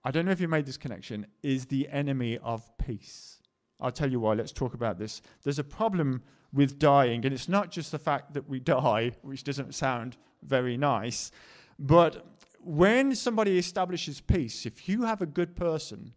I 0.07 0.11
don't 0.11 0.23
know 0.23 0.31
if 0.31 0.39
you 0.39 0.47
made 0.47 0.65
this 0.65 0.77
connection, 0.77 1.27
is 1.43 1.65
the 1.65 1.89
enemy 1.89 2.37
of 2.37 2.77
peace. 2.77 3.41
I'll 3.77 3.91
tell 3.91 4.09
you 4.09 4.21
why. 4.21 4.35
Let's 4.35 4.53
talk 4.53 4.73
about 4.73 4.97
this. 4.97 5.21
There's 5.43 5.59
a 5.59 5.65
problem 5.65 6.23
with 6.53 6.79
dying, 6.79 7.25
and 7.25 7.33
it's 7.33 7.49
not 7.49 7.71
just 7.71 7.91
the 7.91 7.99
fact 7.99 8.33
that 8.33 8.47
we 8.47 8.59
die, 8.61 9.11
which 9.21 9.43
doesn't 9.43 9.75
sound 9.75 10.15
very 10.43 10.77
nice, 10.77 11.29
but 11.77 12.25
when 12.61 13.15
somebody 13.15 13.57
establishes 13.57 14.21
peace, 14.21 14.65
if 14.65 14.87
you 14.87 15.03
have 15.03 15.21
a 15.21 15.25
good 15.25 15.57
person, 15.57 16.13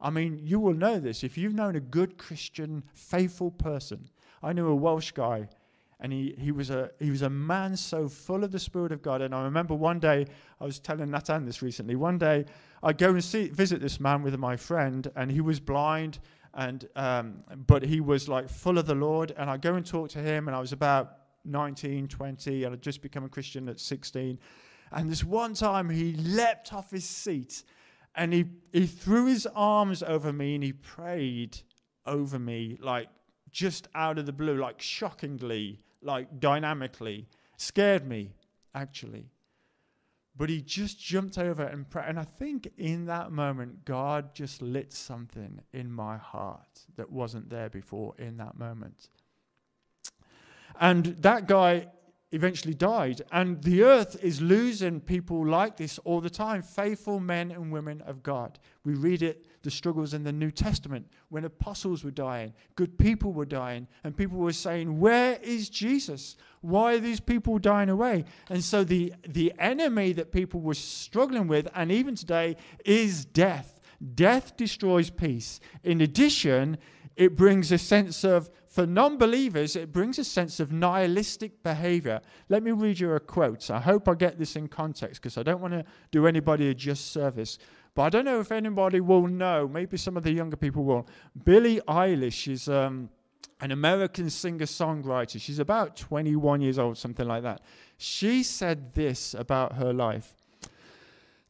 I 0.00 0.10
mean, 0.10 0.38
you 0.40 0.60
will 0.60 0.72
know 0.72 1.00
this. 1.00 1.24
If 1.24 1.36
you've 1.36 1.54
known 1.54 1.74
a 1.74 1.80
good 1.80 2.16
Christian, 2.16 2.84
faithful 2.92 3.50
person, 3.50 4.10
I 4.44 4.52
knew 4.52 4.68
a 4.68 4.76
Welsh 4.76 5.10
guy, 5.10 5.48
and 6.00 6.12
he, 6.12 6.34
he, 6.38 6.52
was 6.52 6.70
a, 6.70 6.90
he 6.98 7.10
was 7.10 7.22
a 7.22 7.30
man 7.30 7.76
so 7.76 8.08
full 8.08 8.44
of 8.44 8.50
the 8.50 8.58
Spirit 8.58 8.92
of 8.92 9.02
God. 9.02 9.22
And 9.22 9.34
I 9.34 9.42
remember 9.42 9.74
one 9.74 9.98
day, 9.98 10.26
I 10.60 10.64
was 10.64 10.78
telling 10.78 11.10
Nathan 11.10 11.44
this 11.44 11.62
recently, 11.62 11.96
one 11.96 12.18
day 12.18 12.44
I 12.82 12.92
go 12.92 13.10
and 13.10 13.24
see, 13.24 13.48
visit 13.48 13.80
this 13.80 14.00
man 14.00 14.22
with 14.22 14.36
my 14.38 14.56
friend, 14.56 15.10
and 15.16 15.30
he 15.30 15.40
was 15.40 15.60
blind 15.60 16.18
and 16.54 16.88
um, 16.94 17.42
but 17.66 17.82
he 17.82 18.00
was 18.00 18.28
like 18.28 18.48
full 18.48 18.78
of 18.78 18.86
the 18.86 18.94
Lord. 18.94 19.32
And 19.36 19.50
I 19.50 19.56
go 19.56 19.74
and 19.74 19.84
talk 19.84 20.10
to 20.10 20.20
him, 20.20 20.48
and 20.48 20.56
I 20.56 20.60
was 20.60 20.72
about 20.72 21.18
19, 21.44 22.08
20, 22.08 22.64
and 22.64 22.74
I'd 22.74 22.82
just 22.82 23.02
become 23.02 23.24
a 23.24 23.28
Christian 23.28 23.68
at 23.68 23.80
16. 23.80 24.38
And 24.92 25.10
this 25.10 25.24
one 25.24 25.54
time, 25.54 25.90
he 25.90 26.14
leapt 26.14 26.72
off 26.72 26.90
his 26.90 27.04
seat, 27.04 27.64
and 28.14 28.32
he 28.32 28.46
he 28.72 28.86
threw 28.86 29.26
his 29.26 29.46
arms 29.54 30.02
over 30.02 30.32
me, 30.32 30.54
and 30.54 30.64
he 30.64 30.72
prayed 30.72 31.58
over 32.06 32.38
me, 32.38 32.78
like 32.80 33.08
just 33.54 33.88
out 33.94 34.18
of 34.18 34.26
the 34.26 34.32
blue, 34.32 34.56
like 34.56 34.82
shockingly, 34.82 35.80
like 36.02 36.40
dynamically, 36.40 37.26
scared 37.56 38.06
me 38.06 38.34
actually. 38.74 39.30
But 40.36 40.50
he 40.50 40.60
just 40.60 41.00
jumped 41.00 41.38
over 41.38 41.62
and 41.62 41.88
prayed. 41.88 42.08
And 42.08 42.18
I 42.18 42.24
think 42.24 42.68
in 42.76 43.06
that 43.06 43.30
moment, 43.30 43.84
God 43.84 44.34
just 44.34 44.60
lit 44.60 44.92
something 44.92 45.60
in 45.72 45.92
my 45.92 46.16
heart 46.16 46.80
that 46.96 47.10
wasn't 47.10 47.48
there 47.48 47.70
before 47.70 48.14
in 48.18 48.36
that 48.38 48.58
moment. 48.58 49.10
And 50.80 51.06
that 51.22 51.46
guy 51.46 51.86
eventually 52.32 52.74
died. 52.74 53.22
And 53.30 53.62
the 53.62 53.84
earth 53.84 54.16
is 54.24 54.40
losing 54.40 55.00
people 55.00 55.46
like 55.46 55.76
this 55.76 55.98
all 56.00 56.20
the 56.20 56.28
time 56.28 56.62
faithful 56.62 57.20
men 57.20 57.52
and 57.52 57.70
women 57.70 58.00
of 58.00 58.24
God. 58.24 58.58
We 58.84 58.94
read 58.94 59.22
it, 59.22 59.46
the 59.64 59.70
struggles 59.70 60.14
in 60.14 60.22
the 60.22 60.32
New 60.32 60.50
Testament, 60.50 61.08
when 61.30 61.44
apostles 61.44 62.04
were 62.04 62.10
dying, 62.10 62.52
good 62.76 62.96
people 62.98 63.32
were 63.32 63.44
dying, 63.44 63.88
and 64.04 64.16
people 64.16 64.38
were 64.38 64.52
saying, 64.52 65.00
Where 65.00 65.38
is 65.42 65.68
Jesus? 65.68 66.36
Why 66.60 66.94
are 66.94 67.00
these 67.00 67.20
people 67.20 67.58
dying 67.58 67.88
away? 67.88 68.24
And 68.48 68.62
so 68.62 68.84
the, 68.84 69.12
the 69.26 69.52
enemy 69.58 70.12
that 70.12 70.30
people 70.30 70.60
were 70.60 70.74
struggling 70.74 71.48
with, 71.48 71.68
and 71.74 71.90
even 71.90 72.14
today, 72.14 72.56
is 72.84 73.24
death. 73.24 73.80
Death 74.14 74.56
destroys 74.56 75.10
peace. 75.10 75.60
In 75.82 76.00
addition, 76.00 76.78
it 77.16 77.36
brings 77.36 77.72
a 77.72 77.78
sense 77.78 78.24
of 78.24 78.50
for 78.74 78.86
non 78.86 79.18
believers, 79.18 79.76
it 79.76 79.92
brings 79.92 80.18
a 80.18 80.24
sense 80.24 80.58
of 80.58 80.72
nihilistic 80.72 81.62
behavior. 81.62 82.20
Let 82.48 82.64
me 82.64 82.72
read 82.72 82.98
you 82.98 83.12
a 83.12 83.20
quote. 83.20 83.70
I 83.70 83.80
hope 83.80 84.08
I 84.08 84.14
get 84.14 84.36
this 84.36 84.56
in 84.56 84.66
context 84.66 85.22
because 85.22 85.38
I 85.38 85.44
don't 85.44 85.60
want 85.60 85.74
to 85.74 85.84
do 86.10 86.26
anybody 86.26 86.68
a 86.68 86.74
just 86.74 87.12
service. 87.12 87.58
But 87.94 88.02
I 88.02 88.08
don't 88.10 88.24
know 88.24 88.40
if 88.40 88.50
anybody 88.50 89.00
will 89.00 89.26
know. 89.26 89.68
Maybe 89.68 89.96
some 89.96 90.16
of 90.16 90.22
the 90.22 90.32
younger 90.32 90.56
people 90.56 90.84
will. 90.84 91.06
Billie 91.44 91.80
Eilish 91.88 92.50
is 92.50 92.68
um, 92.68 93.08
an 93.60 93.70
American 93.70 94.30
singer 94.30 94.66
songwriter. 94.66 95.40
She's 95.40 95.58
about 95.58 95.96
21 95.96 96.60
years 96.60 96.78
old, 96.78 96.98
something 96.98 97.26
like 97.26 97.42
that. 97.44 97.60
She 97.96 98.42
said 98.42 98.94
this 98.94 99.34
about 99.34 99.74
her 99.74 99.92
life 99.92 100.34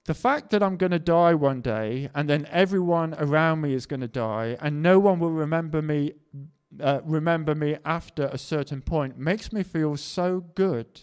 the 0.05 0.15
fact 0.15 0.51
that 0.51 0.63
I'm 0.63 0.77
going 0.77 0.93
to 0.93 0.99
die 0.99 1.35
one 1.35 1.61
day 1.61 2.11
and 2.15 2.29
then 2.29 2.47
everyone 2.51 3.15
around 3.15 3.63
me 3.63 3.73
is 3.73 3.87
going 3.87 4.01
to 4.01 4.09
die 4.09 4.57
and 4.61 4.83
no 4.83 4.99
one 4.99 5.19
will 5.19 5.31
remember 5.31 5.81
me 5.81 6.13
uh, 6.81 7.01
remember 7.05 7.55
me 7.55 7.77
after 7.85 8.27
a 8.27 8.39
certain 8.39 8.83
point 8.83 9.17
makes 9.17 9.53
me 9.53 9.63
feel 9.63 9.97
so 9.97 10.41
good. 10.55 11.03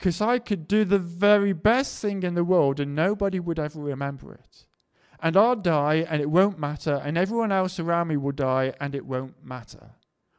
Because 0.00 0.22
I 0.22 0.38
could 0.38 0.66
do 0.66 0.86
the 0.86 0.98
very 0.98 1.52
best 1.52 2.00
thing 2.00 2.22
in 2.22 2.34
the 2.34 2.42
world 2.42 2.80
and 2.80 2.94
nobody 2.94 3.38
would 3.38 3.58
ever 3.58 3.78
remember 3.78 4.32
it. 4.32 4.64
And 5.22 5.36
I'll 5.36 5.56
die 5.56 6.06
and 6.08 6.22
it 6.22 6.30
won't 6.30 6.58
matter, 6.58 7.02
and 7.04 7.18
everyone 7.18 7.52
else 7.52 7.78
around 7.78 8.08
me 8.08 8.16
will 8.16 8.32
die 8.32 8.72
and 8.80 8.94
it 8.94 9.04
won't 9.04 9.44
matter. 9.44 9.90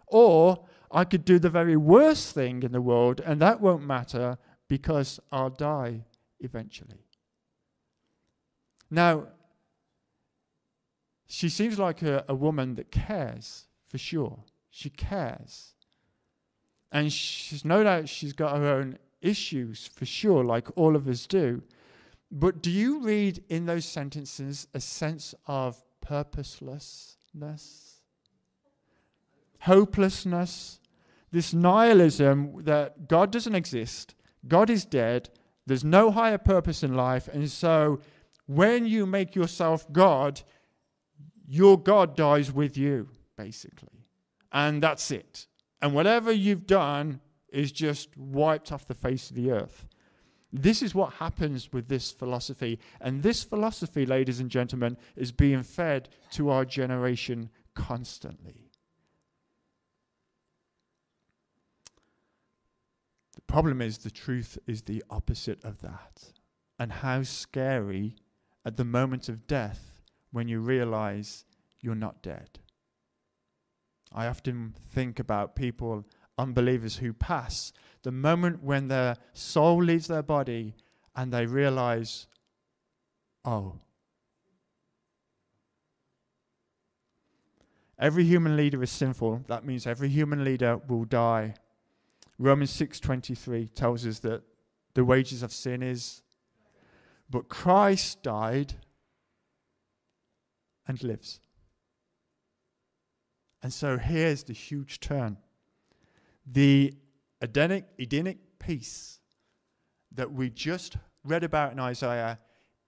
Or 0.08 0.65
I 0.91 1.04
could 1.04 1.24
do 1.24 1.38
the 1.38 1.52
very 1.52 1.78
worst 1.78 2.34
thing 2.34 2.63
in 2.63 2.71
the 2.71 2.82
world 2.82 3.21
and 3.24 3.39
that 3.39 3.62
won't 3.62 3.86
matter 3.86 4.39
because 4.67 5.19
I'll 5.32 5.52
die 5.52 6.06
eventually. 6.39 7.06
Now, 8.89 9.28
she 11.28 11.50
seems 11.50 11.78
like 11.78 12.02
a, 12.02 12.26
a 12.28 12.34
woman 12.34 12.74
that 12.76 12.89
cares 12.89 13.65
for 13.88 14.00
sure. 14.00 14.39
She 14.71 14.89
cares. 14.89 15.76
And 16.91 17.13
she's 17.13 17.63
no 17.63 17.84
doubt 17.84 18.10
she's 18.10 18.34
got 18.34 18.58
her 18.58 18.65
own 18.65 18.97
issues 19.21 19.88
for 19.88 20.05
sure, 20.05 20.43
like 20.43 20.67
all 20.75 20.95
of 20.95 21.07
us 21.07 21.27
do. 21.27 21.63
But 22.31 22.62
do 22.62 22.71
you 22.71 23.01
read 23.01 23.43
in 23.49 23.65
those 23.65 23.86
sentences 23.86 24.67
a 24.73 24.79
sense 24.79 25.36
of 25.47 25.84
purposelessness? 26.01 28.01
Hopelessness? 29.62 30.79
This 31.31 31.53
nihilism 31.53 32.63
that 32.63 33.07
God 33.07 33.31
doesn't 33.31 33.55
exist, 33.55 34.15
God 34.47 34.69
is 34.69 34.84
dead, 34.84 35.29
there's 35.65 35.84
no 35.84 36.12
higher 36.12 36.38
purpose 36.38 36.84
in 36.84 36.93
life, 36.93 37.29
and 37.29 37.49
so 37.49 38.01
when 38.47 38.86
you 38.86 39.05
make 39.05 39.34
yourself 39.34 39.89
God, 39.93 40.41
your 41.47 41.81
God 41.81 42.17
dies 42.17 42.51
with 42.51 42.77
you 42.77 43.07
basically. 43.38 44.05
And 44.51 44.84
that's 44.84 45.12
it. 45.12 45.47
And 45.81 45.93
whatever 45.93 46.31
you've 46.31 46.67
done 46.67 47.21
is 47.51 47.71
just 47.71 48.15
wiped 48.17 48.71
off 48.71 48.87
the 48.87 48.93
face 48.93 49.29
of 49.29 49.35
the 49.35 49.51
earth. 49.51 49.87
This 50.53 50.81
is 50.81 50.93
what 50.93 51.13
happens 51.13 51.71
with 51.71 51.87
this 51.87 52.11
philosophy. 52.11 52.79
And 52.99 53.23
this 53.23 53.43
philosophy, 53.43 54.05
ladies 54.05 54.39
and 54.39 54.49
gentlemen, 54.49 54.97
is 55.15 55.31
being 55.31 55.63
fed 55.63 56.09
to 56.31 56.49
our 56.49 56.65
generation 56.65 57.49
constantly. 57.73 58.71
The 63.35 63.41
problem 63.41 63.81
is 63.81 63.99
the 63.99 64.11
truth 64.11 64.57
is 64.67 64.83
the 64.83 65.03
opposite 65.09 65.63
of 65.63 65.81
that. 65.81 66.33
And 66.77 66.91
how 66.91 67.23
scary 67.23 68.15
at 68.65 68.75
the 68.75 68.85
moment 68.85 69.29
of 69.29 69.47
death 69.47 70.01
when 70.31 70.47
you 70.47 70.59
realize 70.59 71.45
you're 71.79 71.95
not 71.95 72.21
dead. 72.21 72.59
I 74.13 74.27
often 74.27 74.75
think 74.89 75.19
about 75.19 75.55
people, 75.55 76.05
unbelievers 76.41 76.97
who 76.97 77.13
pass, 77.13 77.71
the 78.04 78.12
moment 78.12 78.63
when 78.63 78.88
their 78.88 79.17
soul 79.34 79.84
leaves 79.84 80.08
their 80.08 80.23
body 80.23 80.75
and 81.15 81.32
they 81.32 81.45
realize, 81.45 82.27
oh, 83.45 83.75
every 87.99 88.23
human 88.23 88.58
leader 88.58 88.82
is 88.82 88.91
sinful. 88.91 89.43
That 89.47 89.65
means 89.65 89.86
every 89.86 90.10
human 90.10 90.43
leader 90.43 90.77
will 90.77 91.06
die. 91.06 91.56
Romans 92.39 92.71
6:23 92.71 93.73
tells 93.75 94.06
us 94.06 94.19
that 94.19 94.41
the 94.95 95.06
wages 95.06 95.43
of 95.43 95.54
sin 95.54 95.84
is 95.84 96.23
but 97.30 97.47
Christ 97.47 98.23
died 98.23 98.73
and 100.86 101.01
lives. 101.01 101.39
And 103.63 103.71
so 103.71 103.97
here's 103.97 104.43
the 104.43 104.54
huge 104.54 104.99
turn. 104.99 105.38
The 106.45 106.93
Edenic, 107.41 107.86
Edenic 107.99 108.38
peace 108.60 109.19
that 110.12 110.32
we 110.32 110.49
just 110.49 110.97
read 111.23 111.43
about 111.43 111.71
in 111.71 111.80
Isaiah 111.80 112.39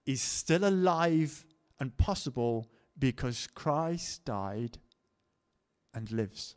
is 0.06 0.20
still 0.20 0.64
alive 0.66 1.44
and 1.80 1.96
possible 1.96 2.68
because 2.98 3.48
Christ 3.54 4.24
died 4.24 4.78
and 5.92 6.10
lives. 6.10 6.56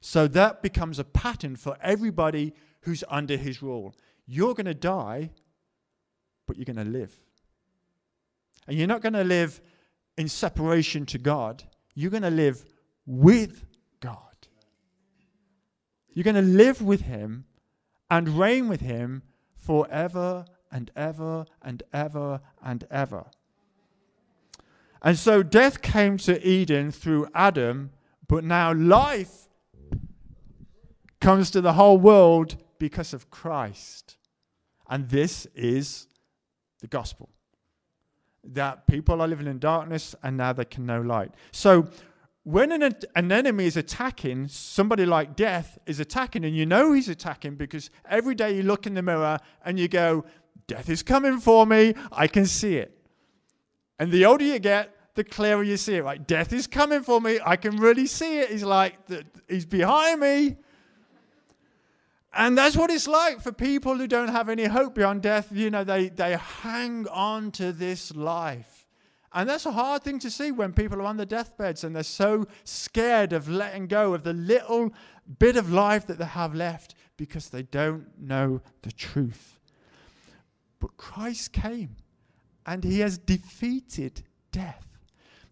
So 0.00 0.28
that 0.28 0.62
becomes 0.62 0.98
a 0.98 1.04
pattern 1.04 1.56
for 1.56 1.76
everybody 1.80 2.54
who's 2.82 3.04
under 3.08 3.36
his 3.36 3.62
rule. 3.62 3.94
You're 4.26 4.54
going 4.54 4.66
to 4.66 4.74
die, 4.74 5.30
but 6.46 6.56
you're 6.56 6.64
going 6.64 6.76
to 6.76 6.84
live. 6.84 7.18
And 8.66 8.76
you're 8.76 8.86
not 8.86 9.02
going 9.02 9.14
to 9.14 9.24
live 9.24 9.60
in 10.16 10.28
separation 10.28 11.06
to 11.06 11.18
God, 11.18 11.62
you're 11.94 12.10
going 12.10 12.22
to 12.22 12.30
live 12.30 12.64
with 13.06 13.64
God. 14.00 14.27
You're 16.18 16.24
going 16.24 16.34
to 16.34 16.42
live 16.42 16.82
with 16.82 17.02
him 17.02 17.44
and 18.10 18.30
reign 18.30 18.66
with 18.66 18.80
him 18.80 19.22
forever 19.56 20.46
and 20.72 20.90
ever 20.96 21.44
and 21.62 21.80
ever 21.92 22.40
and 22.60 22.84
ever. 22.90 23.26
And 25.00 25.16
so 25.16 25.44
death 25.44 25.80
came 25.80 26.16
to 26.16 26.44
Eden 26.44 26.90
through 26.90 27.28
Adam, 27.36 27.90
but 28.26 28.42
now 28.42 28.72
life 28.74 29.48
comes 31.20 31.52
to 31.52 31.60
the 31.60 31.74
whole 31.74 31.98
world 31.98 32.56
because 32.80 33.14
of 33.14 33.30
Christ. 33.30 34.16
And 34.90 35.10
this 35.10 35.46
is 35.54 36.08
the 36.80 36.88
gospel 36.88 37.28
that 38.42 38.88
people 38.88 39.20
are 39.20 39.28
living 39.28 39.46
in 39.46 39.60
darkness 39.60 40.16
and 40.24 40.36
now 40.36 40.52
they 40.52 40.64
can 40.64 40.84
know 40.84 41.00
light. 41.00 41.30
So 41.52 41.86
when 42.50 42.72
an, 42.72 42.94
an 43.14 43.30
enemy 43.30 43.66
is 43.66 43.76
attacking, 43.76 44.48
somebody 44.48 45.04
like 45.04 45.36
death 45.36 45.78
is 45.84 46.00
attacking, 46.00 46.46
and 46.46 46.56
you 46.56 46.64
know 46.64 46.94
he's 46.94 47.10
attacking 47.10 47.56
because 47.56 47.90
every 48.08 48.34
day 48.34 48.56
you 48.56 48.62
look 48.62 48.86
in 48.86 48.94
the 48.94 49.02
mirror 49.02 49.38
and 49.66 49.78
you 49.78 49.86
go, 49.86 50.24
Death 50.66 50.88
is 50.88 51.02
coming 51.02 51.40
for 51.40 51.66
me, 51.66 51.94
I 52.10 52.26
can 52.26 52.46
see 52.46 52.76
it. 52.76 52.98
And 53.98 54.10
the 54.10 54.24
older 54.24 54.44
you 54.44 54.58
get, 54.58 54.94
the 55.14 55.24
clearer 55.24 55.62
you 55.62 55.76
see 55.76 55.96
it. 55.96 56.04
Like, 56.04 56.26
death 56.26 56.52
is 56.54 56.66
coming 56.66 57.02
for 57.02 57.20
me, 57.20 57.38
I 57.44 57.56
can 57.56 57.76
really 57.76 58.06
see 58.06 58.38
it. 58.38 58.48
He's 58.50 58.64
like, 58.64 58.96
he's 59.46 59.66
behind 59.66 60.20
me. 60.20 60.56
And 62.32 62.56
that's 62.56 62.76
what 62.76 62.90
it's 62.90 63.08
like 63.08 63.42
for 63.42 63.52
people 63.52 63.96
who 63.96 64.06
don't 64.06 64.28
have 64.28 64.48
any 64.48 64.66
hope 64.66 64.94
beyond 64.94 65.22
death. 65.22 65.48
You 65.52 65.70
know, 65.70 65.84
they, 65.84 66.08
they 66.08 66.36
hang 66.36 67.06
on 67.08 67.50
to 67.52 67.72
this 67.72 68.14
life. 68.14 68.77
And 69.32 69.48
that's 69.48 69.66
a 69.66 69.72
hard 69.72 70.02
thing 70.02 70.18
to 70.20 70.30
see 70.30 70.52
when 70.52 70.72
people 70.72 71.00
are 71.00 71.04
on 71.06 71.18
their 71.18 71.26
deathbeds 71.26 71.84
and 71.84 71.94
they're 71.94 72.02
so 72.02 72.46
scared 72.64 73.32
of 73.32 73.48
letting 73.48 73.86
go 73.86 74.14
of 74.14 74.22
the 74.22 74.32
little 74.32 74.92
bit 75.38 75.56
of 75.56 75.70
life 75.70 76.06
that 76.06 76.18
they 76.18 76.24
have 76.24 76.54
left 76.54 76.94
because 77.16 77.50
they 77.50 77.62
don't 77.62 78.06
know 78.18 78.62
the 78.82 78.92
truth. 78.92 79.58
But 80.80 80.96
Christ 80.96 81.52
came 81.52 81.96
and 82.64 82.84
he 82.84 83.00
has 83.00 83.18
defeated 83.18 84.22
death. 84.52 84.86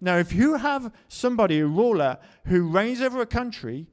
Now, 0.00 0.16
if 0.18 0.32
you 0.32 0.56
have 0.56 0.92
somebody, 1.08 1.60
a 1.60 1.66
ruler, 1.66 2.18
who 2.46 2.68
reigns 2.68 3.00
over 3.00 3.20
a 3.20 3.26
country 3.26 3.88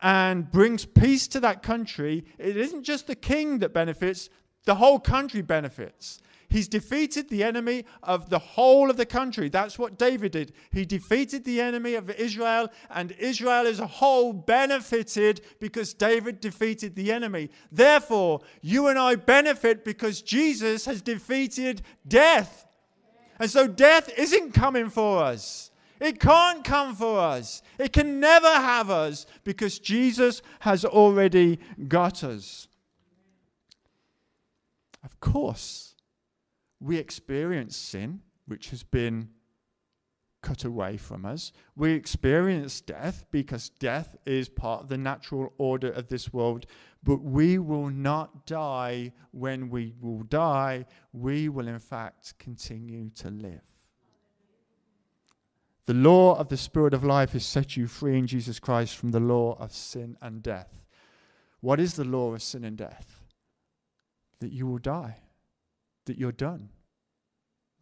and 0.00 0.50
brings 0.50 0.84
peace 0.84 1.26
to 1.28 1.40
that 1.40 1.62
country, 1.62 2.24
it 2.38 2.56
isn't 2.56 2.84
just 2.84 3.06
the 3.06 3.14
king 3.14 3.58
that 3.58 3.72
benefits, 3.72 4.28
the 4.64 4.74
whole 4.76 4.98
country 4.98 5.42
benefits. 5.42 6.20
He's 6.56 6.68
defeated 6.68 7.28
the 7.28 7.44
enemy 7.44 7.84
of 8.02 8.30
the 8.30 8.38
whole 8.38 8.88
of 8.88 8.96
the 8.96 9.04
country. 9.04 9.50
That's 9.50 9.78
what 9.78 9.98
David 9.98 10.32
did. 10.32 10.54
He 10.72 10.86
defeated 10.86 11.44
the 11.44 11.60
enemy 11.60 11.96
of 11.96 12.08
Israel, 12.08 12.70
and 12.88 13.12
Israel 13.18 13.66
as 13.66 13.78
a 13.78 13.86
whole 13.86 14.32
benefited 14.32 15.42
because 15.60 15.92
David 15.92 16.40
defeated 16.40 16.94
the 16.94 17.12
enemy. 17.12 17.50
Therefore, 17.70 18.40
you 18.62 18.88
and 18.88 18.98
I 18.98 19.16
benefit 19.16 19.84
because 19.84 20.22
Jesus 20.22 20.86
has 20.86 21.02
defeated 21.02 21.82
death. 22.08 22.66
And 23.38 23.50
so 23.50 23.66
death 23.66 24.08
isn't 24.18 24.52
coming 24.52 24.88
for 24.88 25.22
us. 25.22 25.70
It 26.00 26.18
can't 26.18 26.64
come 26.64 26.94
for 26.94 27.20
us. 27.20 27.60
It 27.78 27.92
can 27.92 28.18
never 28.18 28.48
have 28.48 28.88
us 28.88 29.26
because 29.44 29.78
Jesus 29.78 30.40
has 30.60 30.86
already 30.86 31.58
got 31.86 32.24
us. 32.24 32.66
Of 35.04 35.20
course, 35.20 35.95
we 36.86 36.98
experience 36.98 37.76
sin, 37.76 38.20
which 38.46 38.70
has 38.70 38.84
been 38.84 39.28
cut 40.40 40.64
away 40.64 40.96
from 40.96 41.26
us. 41.26 41.50
We 41.74 41.92
experience 41.92 42.80
death 42.80 43.26
because 43.32 43.70
death 43.70 44.14
is 44.24 44.48
part 44.48 44.82
of 44.82 44.88
the 44.88 44.96
natural 44.96 45.52
order 45.58 45.90
of 45.90 46.06
this 46.06 46.32
world. 46.32 46.66
But 47.02 47.22
we 47.22 47.58
will 47.58 47.90
not 47.90 48.46
die 48.46 49.12
when 49.32 49.68
we 49.68 49.94
will 50.00 50.22
die. 50.22 50.86
We 51.12 51.48
will, 51.48 51.66
in 51.66 51.80
fact, 51.80 52.38
continue 52.38 53.10
to 53.16 53.30
live. 53.30 53.64
The 55.86 55.94
law 55.94 56.36
of 56.38 56.48
the 56.48 56.56
Spirit 56.56 56.94
of 56.94 57.02
life 57.02 57.32
has 57.32 57.44
set 57.44 57.76
you 57.76 57.88
free 57.88 58.16
in 58.16 58.28
Jesus 58.28 58.60
Christ 58.60 58.96
from 58.96 59.10
the 59.10 59.20
law 59.20 59.56
of 59.58 59.72
sin 59.72 60.16
and 60.22 60.40
death. 60.40 60.84
What 61.60 61.80
is 61.80 61.94
the 61.94 62.04
law 62.04 62.32
of 62.32 62.42
sin 62.42 62.64
and 62.64 62.76
death? 62.76 63.24
That 64.38 64.52
you 64.52 64.66
will 64.68 64.78
die 64.78 65.22
that 66.06 66.18
you're 66.18 66.32
done, 66.32 66.70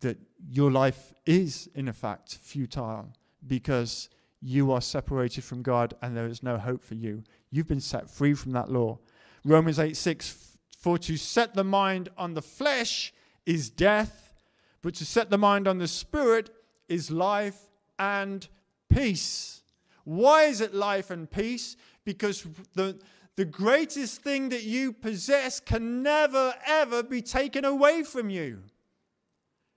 that 0.05 0.19
your 0.49 0.71
life 0.71 1.13
is, 1.27 1.69
in 1.75 1.89
effect, 1.89 2.37
futile 2.37 3.09
because 3.47 4.09
you 4.41 4.71
are 4.73 4.81
separated 4.81 5.43
from 5.43 5.63
God 5.63 5.95
and 6.03 6.15
there 6.15 6.27
is 6.27 6.43
no 6.43 6.59
hope 6.59 6.85
for 6.85 6.95
you. 6.95 7.25
You've 7.51 7.67
been 7.67 7.81
set 7.81 8.11
free 8.11 8.35
from 8.35 8.53
that 8.53 8.71
law. 8.71 8.99
Romans 9.45 9.79
8 9.79 9.97
6 9.97 10.57
For 10.79 10.99
to 10.99 11.17
set 11.17 11.55
the 11.55 11.65
mind 11.65 12.11
on 12.17 12.35
the 12.35 12.43
flesh 12.43 13.13
is 13.47 13.71
death, 13.71 14.35
but 14.83 14.95
to 14.97 15.07
set 15.07 15.31
the 15.31 15.39
mind 15.39 15.67
on 15.67 15.79
the 15.79 15.89
spirit 15.89 16.51
is 16.89 17.11
life 17.11 17.59
and 17.99 18.47
peace. 18.91 19.63
Why 20.05 20.45
is 20.45 20.61
it 20.61 20.75
life 20.75 21.11
and 21.11 21.31
peace? 21.31 21.77
Because 22.05 22.47
the, 22.75 22.99
the 23.37 23.47
greatest 23.47 24.21
thing 24.21 24.51
that 24.51 24.65
you 24.65 24.93
possess 24.93 25.59
can 25.59 26.03
never, 26.03 26.55
ever 26.67 27.03
be 27.03 27.23
taken 27.23 27.65
away 27.65 28.03
from 28.03 28.29
you. 28.29 28.61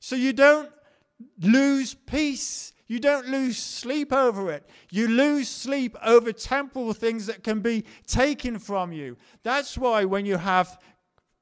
So 0.07 0.15
you 0.15 0.31
don't 0.31 0.69
lose 1.41 1.93
peace. 1.93 2.71
You 2.87 2.97
don't 2.97 3.27
lose 3.27 3.57
sleep 3.57 4.13
over 4.13 4.49
it. 4.53 4.65
You 4.89 5.09
lose 5.09 5.49
sleep 5.49 5.97
over 6.01 6.31
temporal 6.31 6.93
things 6.93 7.25
that 7.25 7.43
can 7.43 7.59
be 7.59 7.83
taken 8.05 8.57
from 8.57 8.93
you. 8.93 9.17
That's 9.43 9.77
why 9.77 10.05
when 10.05 10.25
you 10.25 10.37
have 10.37 10.79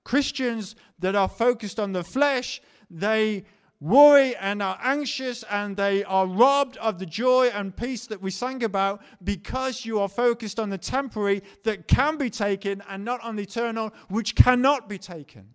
Christians 0.03 0.75
that 0.97 1.13
are 1.15 1.29
focused 1.29 1.79
on 1.79 1.91
the 1.93 2.03
flesh, 2.03 2.59
they 2.89 3.43
worry 3.79 4.35
and 4.37 4.63
are 4.63 4.79
anxious 4.81 5.43
and 5.51 5.77
they 5.77 6.03
are 6.03 6.25
robbed 6.25 6.77
of 6.77 6.97
the 6.97 7.05
joy 7.05 7.49
and 7.49 7.77
peace 7.77 8.07
that 8.07 8.19
we 8.19 8.31
sang 8.31 8.63
about 8.63 9.03
because 9.23 9.85
you 9.85 9.99
are 9.99 10.09
focused 10.09 10.59
on 10.59 10.71
the 10.71 10.79
temporary 10.79 11.43
that 11.65 11.87
can 11.87 12.17
be 12.17 12.31
taken 12.31 12.81
and 12.89 13.05
not 13.05 13.21
on 13.21 13.35
the 13.35 13.43
eternal 13.43 13.93
which 14.09 14.33
cannot 14.33 14.89
be 14.89 14.97
taken. 14.97 15.53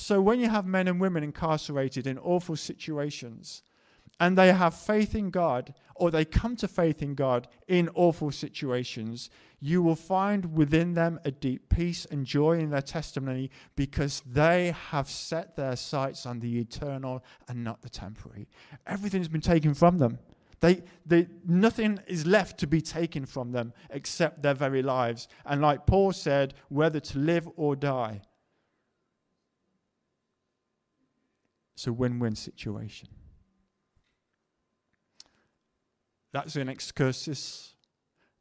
So 0.00 0.22
when 0.22 0.38
you 0.38 0.48
have 0.48 0.64
men 0.64 0.86
and 0.86 1.00
women 1.00 1.24
incarcerated 1.24 2.06
in 2.06 2.18
awful 2.18 2.54
situations 2.54 3.62
and 4.20 4.38
they 4.38 4.52
have 4.52 4.72
faith 4.72 5.12
in 5.16 5.30
God 5.30 5.74
or 5.96 6.12
they 6.12 6.24
come 6.24 6.54
to 6.58 6.68
faith 6.68 7.02
in 7.02 7.16
God 7.16 7.48
in 7.66 7.88
awful 7.96 8.30
situations, 8.30 9.28
you 9.58 9.82
will 9.82 9.96
find 9.96 10.54
within 10.54 10.94
them 10.94 11.18
a 11.24 11.32
deep 11.32 11.68
peace 11.68 12.04
and 12.04 12.24
joy 12.24 12.60
in 12.60 12.70
their 12.70 12.80
testimony 12.80 13.50
because 13.74 14.22
they 14.24 14.72
have 14.90 15.10
set 15.10 15.56
their 15.56 15.74
sights 15.74 16.26
on 16.26 16.38
the 16.38 16.60
eternal 16.60 17.24
and 17.48 17.64
not 17.64 17.82
the 17.82 17.90
temporary. 17.90 18.46
Everything's 18.86 19.26
been 19.26 19.40
taken 19.40 19.74
from 19.74 19.98
them. 19.98 20.20
They, 20.60 20.84
they, 21.06 21.26
nothing 21.44 21.98
is 22.06 22.24
left 22.24 22.60
to 22.60 22.68
be 22.68 22.80
taken 22.80 23.26
from 23.26 23.50
them 23.50 23.72
except 23.90 24.42
their 24.42 24.54
very 24.54 24.80
lives. 24.80 25.26
And 25.44 25.60
like 25.60 25.86
Paul 25.86 26.12
said, 26.12 26.54
whether 26.68 27.00
to 27.00 27.18
live 27.18 27.48
or 27.56 27.74
die. 27.74 28.22
It's 31.78 31.86
a 31.86 31.92
win 31.92 32.18
win 32.18 32.34
situation. 32.34 33.08
That's 36.32 36.56
an 36.56 36.68
excursus 36.68 37.76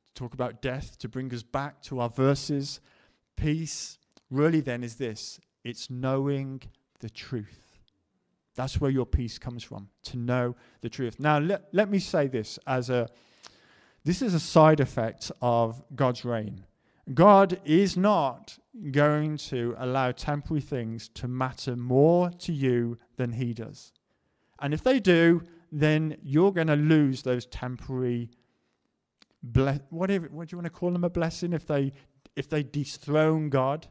to 0.08 0.14
talk 0.16 0.34
about 0.34 0.60
death, 0.60 0.98
to 0.98 1.08
bring 1.08 1.32
us 1.32 1.44
back 1.44 1.80
to 1.84 2.00
our 2.00 2.10
verses. 2.10 2.80
Peace, 3.36 4.00
really, 4.32 4.60
then, 4.60 4.84
is 4.84 4.96
this 4.96 5.40
it's 5.64 5.92
knowing 5.92 6.64
the 7.00 7.12
truth. 7.12 7.78
That's 8.56 8.82
where 8.82 8.90
your 8.90 9.06
peace 9.06 9.38
comes 9.38 9.62
from, 9.62 9.90
to 10.06 10.18
know 10.18 10.56
the 10.82 10.90
truth. 10.90 11.20
Now, 11.20 11.38
let, 11.38 11.66
let 11.72 11.92
me 11.92 12.00
say 12.00 12.26
this 12.26 12.58
as 12.66 12.90
a 12.90 13.08
this 14.04 14.24
is 14.24 14.34
a 14.34 14.40
side 14.40 14.80
effect 14.80 15.32
of 15.44 15.84
God's 15.96 16.26
reign. 16.26 16.66
God 17.14 17.60
is 17.64 17.96
not 17.96 18.58
going 18.92 19.38
to 19.38 19.76
allow 19.78 20.12
temporary 20.12 20.62
things 20.62 21.10
to 21.10 21.28
matter 21.28 21.76
more 21.76 22.30
to 22.32 22.54
you 22.54 22.98
than 23.16 23.34
He 23.34 23.54
does. 23.54 23.94
And 24.60 24.74
if 24.74 24.84
they 24.84 25.00
do, 25.00 25.44
then 25.72 26.18
you're 26.22 26.52
going 26.52 26.68
to 26.68 26.76
lose 26.76 27.24
those 27.24 27.46
temporary 27.46 28.30
ble- 29.44 29.80
whatever 29.90 30.28
what 30.32 30.48
do 30.48 30.54
you 30.54 30.58
want 30.58 30.66
to 30.66 30.80
call 30.80 30.92
them 30.92 31.04
a 31.04 31.10
blessing 31.10 31.54
if 31.54 31.66
they 31.66 31.94
if 32.36 32.48
they 32.48 32.64
dethrone 32.64 33.50
God. 33.50 33.88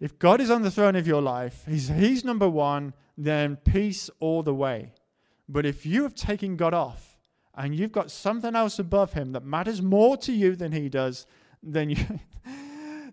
If 0.00 0.18
God 0.18 0.40
is 0.40 0.50
on 0.50 0.62
the 0.62 0.70
throne 0.70 0.96
of 0.96 1.06
your 1.06 1.22
life, 1.22 1.64
he's, 1.66 1.88
he's 1.88 2.24
number 2.24 2.48
one, 2.48 2.92
then 3.16 3.56
peace 3.56 4.10
all 4.20 4.42
the 4.42 4.54
way. 4.54 4.92
But 5.48 5.64
if 5.64 5.86
you 5.86 6.02
have 6.02 6.14
taken 6.14 6.56
God 6.56 6.74
off 6.74 7.16
and 7.54 7.74
you've 7.74 7.92
got 7.92 8.10
something 8.10 8.54
else 8.54 8.78
above 8.78 9.14
him 9.14 9.32
that 9.32 9.44
matters 9.44 9.80
more 9.80 10.16
to 10.18 10.32
you 10.32 10.54
than 10.54 10.72
he 10.72 10.88
does, 10.88 11.26
then 11.66 11.90
you. 11.90 11.96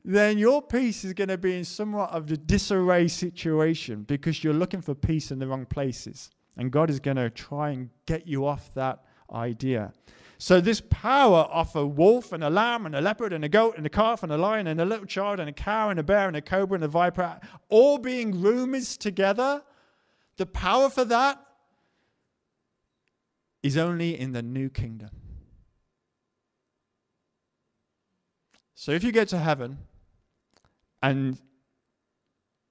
then 0.06 0.38
your 0.38 0.62
peace 0.62 1.04
is 1.04 1.14
going 1.14 1.30
to 1.30 1.38
be 1.38 1.58
in 1.58 1.64
somewhat 1.64 2.12
of 2.12 2.30
a 2.30 2.38
disarray 2.38 3.08
situation 3.08 4.04
because 4.04 4.44
you're 4.44 4.54
looking 4.54 4.82
for 4.82 4.94
peace 4.94 5.32
in 5.32 5.40
the 5.40 5.48
wrong 5.48 5.66
places. 5.66 6.30
And 6.58 6.72
God 6.72 6.90
is 6.90 7.00
going 7.00 7.18
to 7.18 7.30
try 7.30 7.70
and 7.72 7.90
get 8.06 8.28
you 8.28 8.46
off 8.46 8.74
that 8.76 9.04
idea. 9.34 9.94
So, 10.38 10.60
this 10.60 10.82
power 10.90 11.44
of 11.44 11.74
a 11.76 11.88
wolf 11.88 12.34
and 12.34 12.44
a 12.44 12.50
lamb 12.50 12.86
and 12.86 12.96
a 12.96 13.02
leopard 13.02 13.32
and 13.32 13.46
a 13.46 13.50
goat 13.50 13.76
and 13.78 13.86
a 13.86 13.90
calf 13.90 14.24
and 14.24 14.32
a 14.32 14.38
lion 14.38 14.68
and 14.68 14.82
a 14.82 14.86
little 14.86 15.06
child 15.06 15.40
and 15.40 15.48
a 15.48 15.54
cow 15.54 15.90
and 15.90 16.00
a 16.00 16.04
bear 16.04 16.28
and 16.28 16.36
a 16.36 16.42
cobra 16.42 16.76
and 16.76 16.84
a 16.84 16.88
viper, 16.90 17.40
all 17.70 17.98
being 17.98 18.42
rumors 18.42 18.98
together, 18.98 19.64
the 20.36 20.46
power 20.46 20.90
for 20.90 21.06
that 21.06 21.40
is 23.62 23.78
only 23.78 24.20
in 24.20 24.34
the 24.34 24.42
new 24.42 24.70
kingdom. 24.70 25.12
So, 28.84 28.92
if 28.92 29.02
you 29.02 29.14
get 29.14 29.30
to 29.30 29.40
heaven 29.40 29.78
and 31.02 31.40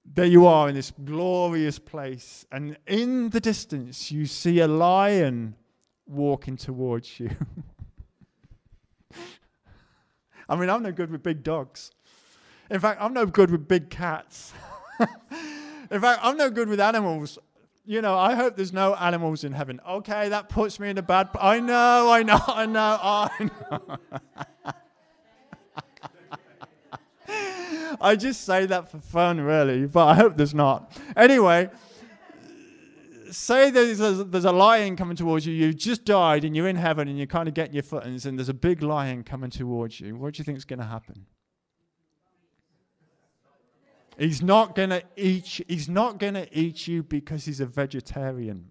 there 0.05 0.27
you 0.27 0.45
are 0.45 0.69
in 0.69 0.75
this 0.75 0.91
glorious 0.91 1.79
place, 1.79 2.45
and 2.53 2.77
in 2.87 3.31
the 3.31 3.41
distance 3.41 4.13
you 4.13 4.27
see 4.27 4.61
a 4.61 4.69
lion 4.69 5.57
walking 6.07 6.59
towards 6.59 7.19
you. 7.19 7.31
I 10.51 10.57
mean, 10.57 10.69
I'm 10.69 10.83
no 10.83 10.93
good 10.93 11.11
with 11.11 11.23
big 11.23 11.43
dogs. 11.43 11.93
In 12.69 12.79
fact, 12.79 13.01
I'm 13.01 13.15
no 13.15 13.25
good 13.25 13.51
with 13.51 13.67
big 13.67 13.89
cats. 13.89 14.53
in 15.01 15.99
fact, 15.99 16.21
I'm 16.23 16.37
no 16.37 16.51
good 16.51 16.69
with 16.69 16.79
animals. 16.79 17.39
You 17.87 18.03
know, 18.03 18.19
I 18.19 18.35
hope 18.35 18.57
there's 18.57 18.75
no 18.75 18.95
animals 18.97 19.45
in 19.45 19.53
heaven. 19.53 19.81
Okay, 19.89 20.29
that 20.29 20.51
puts 20.51 20.79
me 20.79 20.91
in 20.91 20.99
a 20.99 21.03
bad. 21.03 21.33
P- 21.33 21.39
I 21.41 21.59
know, 21.59 22.11
I 22.11 22.23
know, 22.23 22.39
I 22.49 22.67
know, 22.67 22.99
I 23.01 23.51
know. 23.71 23.99
I 28.03 28.17
just 28.17 28.45
say 28.45 28.67
that 28.67 28.91
for 28.91 28.99
fun, 28.99 29.41
really, 29.41 29.87
but 29.87 30.07
I 30.07 30.15
hope 30.15 30.37
there's 30.37 30.55
not. 30.55 30.97
Anyway, 31.17 31.71
say 33.31 33.71
there's 33.71 34.01
a, 34.01 34.25
there's 34.25 34.45
a 34.45 34.53
lion 34.53 34.97
coming 34.97 35.17
towards 35.17 35.47
you, 35.47 35.55
You've 35.55 35.77
just 35.77 36.05
died 36.05 36.45
and 36.45 36.55
you're 36.55 36.69
in 36.69 36.77
heaven 36.77 37.09
and 37.09 37.17
you're 37.17 37.27
kind 37.27 37.49
of 37.49 37.55
getting 37.55 37.75
your 37.75 37.83
footings 37.83 38.27
and 38.27 38.39
there's 38.39 38.49
a 38.49 38.55
big 38.55 38.83
lion 38.83 39.25
coming 39.25 39.51
towards 39.51 40.01
you. 40.01 40.17
What 40.17 40.35
do 40.35 40.41
you 40.41 40.45
think 40.45 40.59
is 40.59 40.65
going 40.65 40.81
to 40.81 40.87
happen? 40.87 41.27
He's 44.19 44.43
not 44.43 44.75
going 44.75 44.91
to 44.91 45.03
eat. 45.17 45.63
He's 45.69 45.89
not 45.89 46.19
going 46.19 46.35
to 46.35 46.47
eat 46.57 46.87
you 46.87 47.03
because 47.03 47.45
he's 47.45 47.61
a 47.61 47.67
vegetarian. 47.67 48.67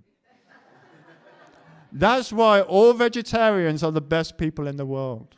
That's 1.91 2.31
why 2.31 2.61
all 2.61 2.93
vegetarians 2.93 3.83
are 3.83 3.91
the 3.91 4.01
best 4.01 4.37
people 4.37 4.67
in 4.67 4.77
the 4.77 4.85
world. 4.85 5.35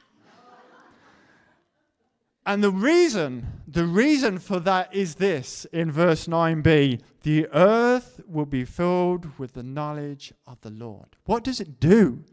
And 2.46 2.64
the 2.64 2.72
reason, 2.72 3.62
the 3.68 3.86
reason 3.86 4.38
for 4.38 4.60
that 4.60 4.94
is 4.94 5.16
this 5.16 5.66
in 5.72 5.92
verse 5.92 6.28
9b 6.28 7.02
the 7.22 7.48
earth 7.54 8.20
will 8.28 8.46
be 8.46 8.66
filled 8.66 9.40
with 9.40 9.54
the 9.54 9.64
knowledge 9.64 10.34
of 10.46 10.60
the 10.60 10.70
Lord. 10.70 11.16
What 11.26 11.46
does 11.46 11.62
it 11.62 11.80
do 11.80 12.26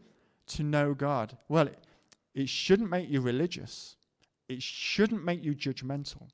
to 0.47 0.63
know 0.63 0.93
God? 0.93 1.37
Well, 1.47 1.67
it, 1.67 1.79
it 2.33 2.49
shouldn't 2.49 2.89
make 2.89 3.09
you 3.09 3.21
religious, 3.21 3.95
it 4.49 4.61
shouldn't 4.61 5.23
make 5.23 5.43
you 5.43 5.55
judgmental, 5.55 6.27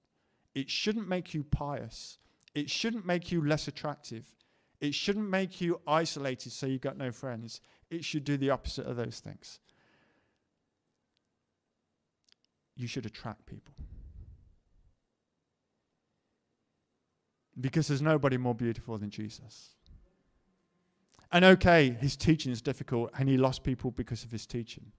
it 0.56 0.72
shouldn't 0.72 1.08
make 1.08 1.36
you 1.36 1.44
pious, 1.44 2.18
it 2.56 2.72
shouldn't 2.72 3.06
make 3.06 3.32
you 3.32 3.46
less 3.46 3.68
attractive, 3.68 4.26
it 4.80 4.96
shouldn't 4.96 5.30
make 5.30 5.62
you 5.62 5.82
isolated 5.88 6.52
so 6.52 6.66
you've 6.66 6.82
got 6.82 6.98
no 6.98 7.12
friends. 7.12 7.62
It 7.90 8.04
should 8.04 8.24
do 8.24 8.38
the 8.38 8.50
opposite 8.50 8.86
of 8.86 8.96
those 8.96 9.20
things. 9.20 9.60
You 12.78 12.88
should 12.88 13.06
attract 13.06 13.46
people. 13.46 13.74
Because 17.60 17.88
there's 17.88 18.02
nobody 18.02 18.38
more 18.38 18.54
beautiful 18.54 18.98
than 18.98 19.10
Jesus. 19.10 19.72
And 21.32 21.44
okay, 21.44 21.98
his 22.00 22.16
teaching 22.16 22.52
is 22.52 22.62
difficult 22.62 23.12
and 23.18 23.28
he 23.28 23.36
lost 23.36 23.64
people 23.64 23.92
because 23.92 24.24
of 24.24 24.32
his 24.32 24.46
teaching. 24.46 24.92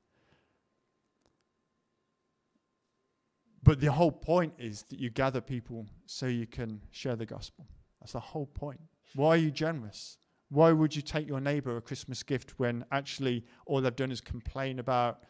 But 3.62 3.80
the 3.80 3.92
whole 3.92 4.12
point 4.12 4.54
is 4.58 4.82
that 4.90 4.98
you 4.98 5.10
gather 5.10 5.40
people 5.40 5.86
so 6.06 6.26
you 6.26 6.46
can 6.46 6.80
share 6.90 7.16
the 7.16 7.26
gospel. 7.26 7.66
That's 8.00 8.12
the 8.12 8.20
whole 8.20 8.46
point. 8.46 8.80
Why 9.14 9.30
are 9.30 9.36
you 9.36 9.50
generous? 9.50 10.18
Why 10.50 10.72
would 10.72 10.96
you 10.96 11.02
take 11.02 11.28
your 11.28 11.40
neighbor 11.40 11.76
a 11.76 11.80
Christmas 11.80 12.22
gift 12.22 12.54
when 12.58 12.84
actually 12.90 13.44
all 13.66 13.80
they've 13.80 13.94
done 13.94 14.10
is 14.10 14.20
complain 14.20 14.78
about 14.78 15.24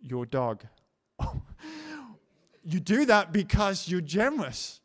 your 0.00 0.24
dog 0.26 0.64
you 2.64 2.80
do 2.80 3.04
that 3.06 3.32
because 3.32 3.88
you're 3.88 4.00
generous. 4.00 4.80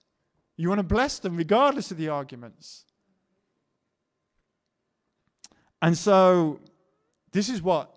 You 0.57 0.69
want 0.69 0.79
to 0.79 0.83
bless 0.83 1.19
them 1.19 1.35
regardless 1.35 1.91
of 1.91 1.97
the 1.97 2.09
arguments. 2.09 2.85
And 5.81 5.97
so, 5.97 6.59
this 7.31 7.49
is 7.49 7.61
what 7.61 7.93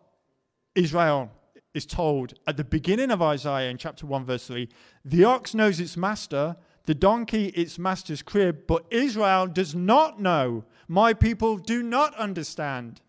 Israel 0.75 1.31
is 1.75 1.87
told 1.87 2.35
at 2.47 2.57
the 2.57 2.65
beginning 2.65 3.11
of 3.11 3.23
Isaiah 3.23 3.71
in 3.71 3.79
chapter 3.79 4.05
1, 4.07 4.25
verse 4.25 4.47
3 4.47 4.69
The 5.05 5.25
ox 5.25 5.55
knows 5.55 5.79
its 5.81 5.97
master, 5.97 6.57
the 6.87 6.95
donkey 6.95 7.47
its 7.49 7.79
master's 7.79 8.23
crib, 8.23 8.67
but 8.67 8.85
Israel 8.91 9.47
does 9.47 9.75
not 9.75 10.21
know. 10.21 10.65
My 10.89 11.13
people 11.13 11.57
do 11.59 11.83
not 11.83 12.15
understand. 12.17 13.01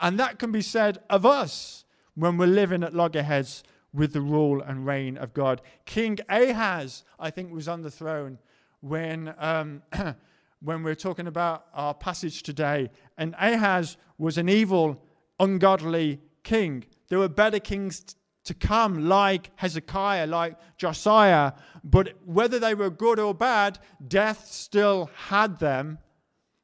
And 0.00 0.18
that 0.18 0.38
can 0.38 0.52
be 0.52 0.62
said 0.62 0.98
of 1.10 1.26
us 1.26 1.84
when 2.14 2.36
we're 2.36 2.46
living 2.46 2.82
at 2.82 2.94
loggerheads 2.94 3.62
with 3.94 4.12
the 4.12 4.20
rule 4.20 4.60
and 4.60 4.84
reign 4.84 5.16
of 5.16 5.32
God. 5.32 5.62
King 5.86 6.18
Ahaz, 6.28 7.04
I 7.18 7.30
think, 7.30 7.52
was 7.52 7.68
on 7.68 7.82
the 7.82 7.90
throne 7.90 8.38
when, 8.80 9.32
um, 9.38 9.82
when 10.60 10.82
we're 10.82 10.96
talking 10.96 11.28
about 11.28 11.66
our 11.72 11.94
passage 11.94 12.42
today. 12.42 12.90
And 13.16 13.34
Ahaz 13.38 13.96
was 14.18 14.36
an 14.36 14.48
evil, 14.48 15.00
ungodly 15.38 16.20
king. 16.42 16.84
There 17.08 17.20
were 17.20 17.28
better 17.28 17.60
kings 17.60 18.00
t- 18.00 18.14
to 18.44 18.54
come, 18.54 19.08
like 19.08 19.50
Hezekiah, 19.56 20.26
like 20.26 20.58
Josiah. 20.76 21.52
But 21.84 22.14
whether 22.26 22.58
they 22.58 22.74
were 22.74 22.90
good 22.90 23.18
or 23.20 23.32
bad, 23.32 23.78
death 24.06 24.48
still 24.50 25.08
had 25.28 25.60
them. 25.60 25.98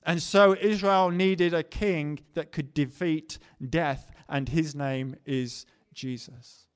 And 0.03 0.21
so 0.21 0.57
Israel 0.61 1.11
needed 1.11 1.55
a 1.55 1.63
king 1.63 2.21
that 2.35 2.53
could 2.53 2.75
defeat 2.75 3.39
death, 3.67 4.11
and 4.29 4.49
his 4.49 4.75
name 4.75 5.17
is 5.25 5.65
Jesus. 5.95 6.67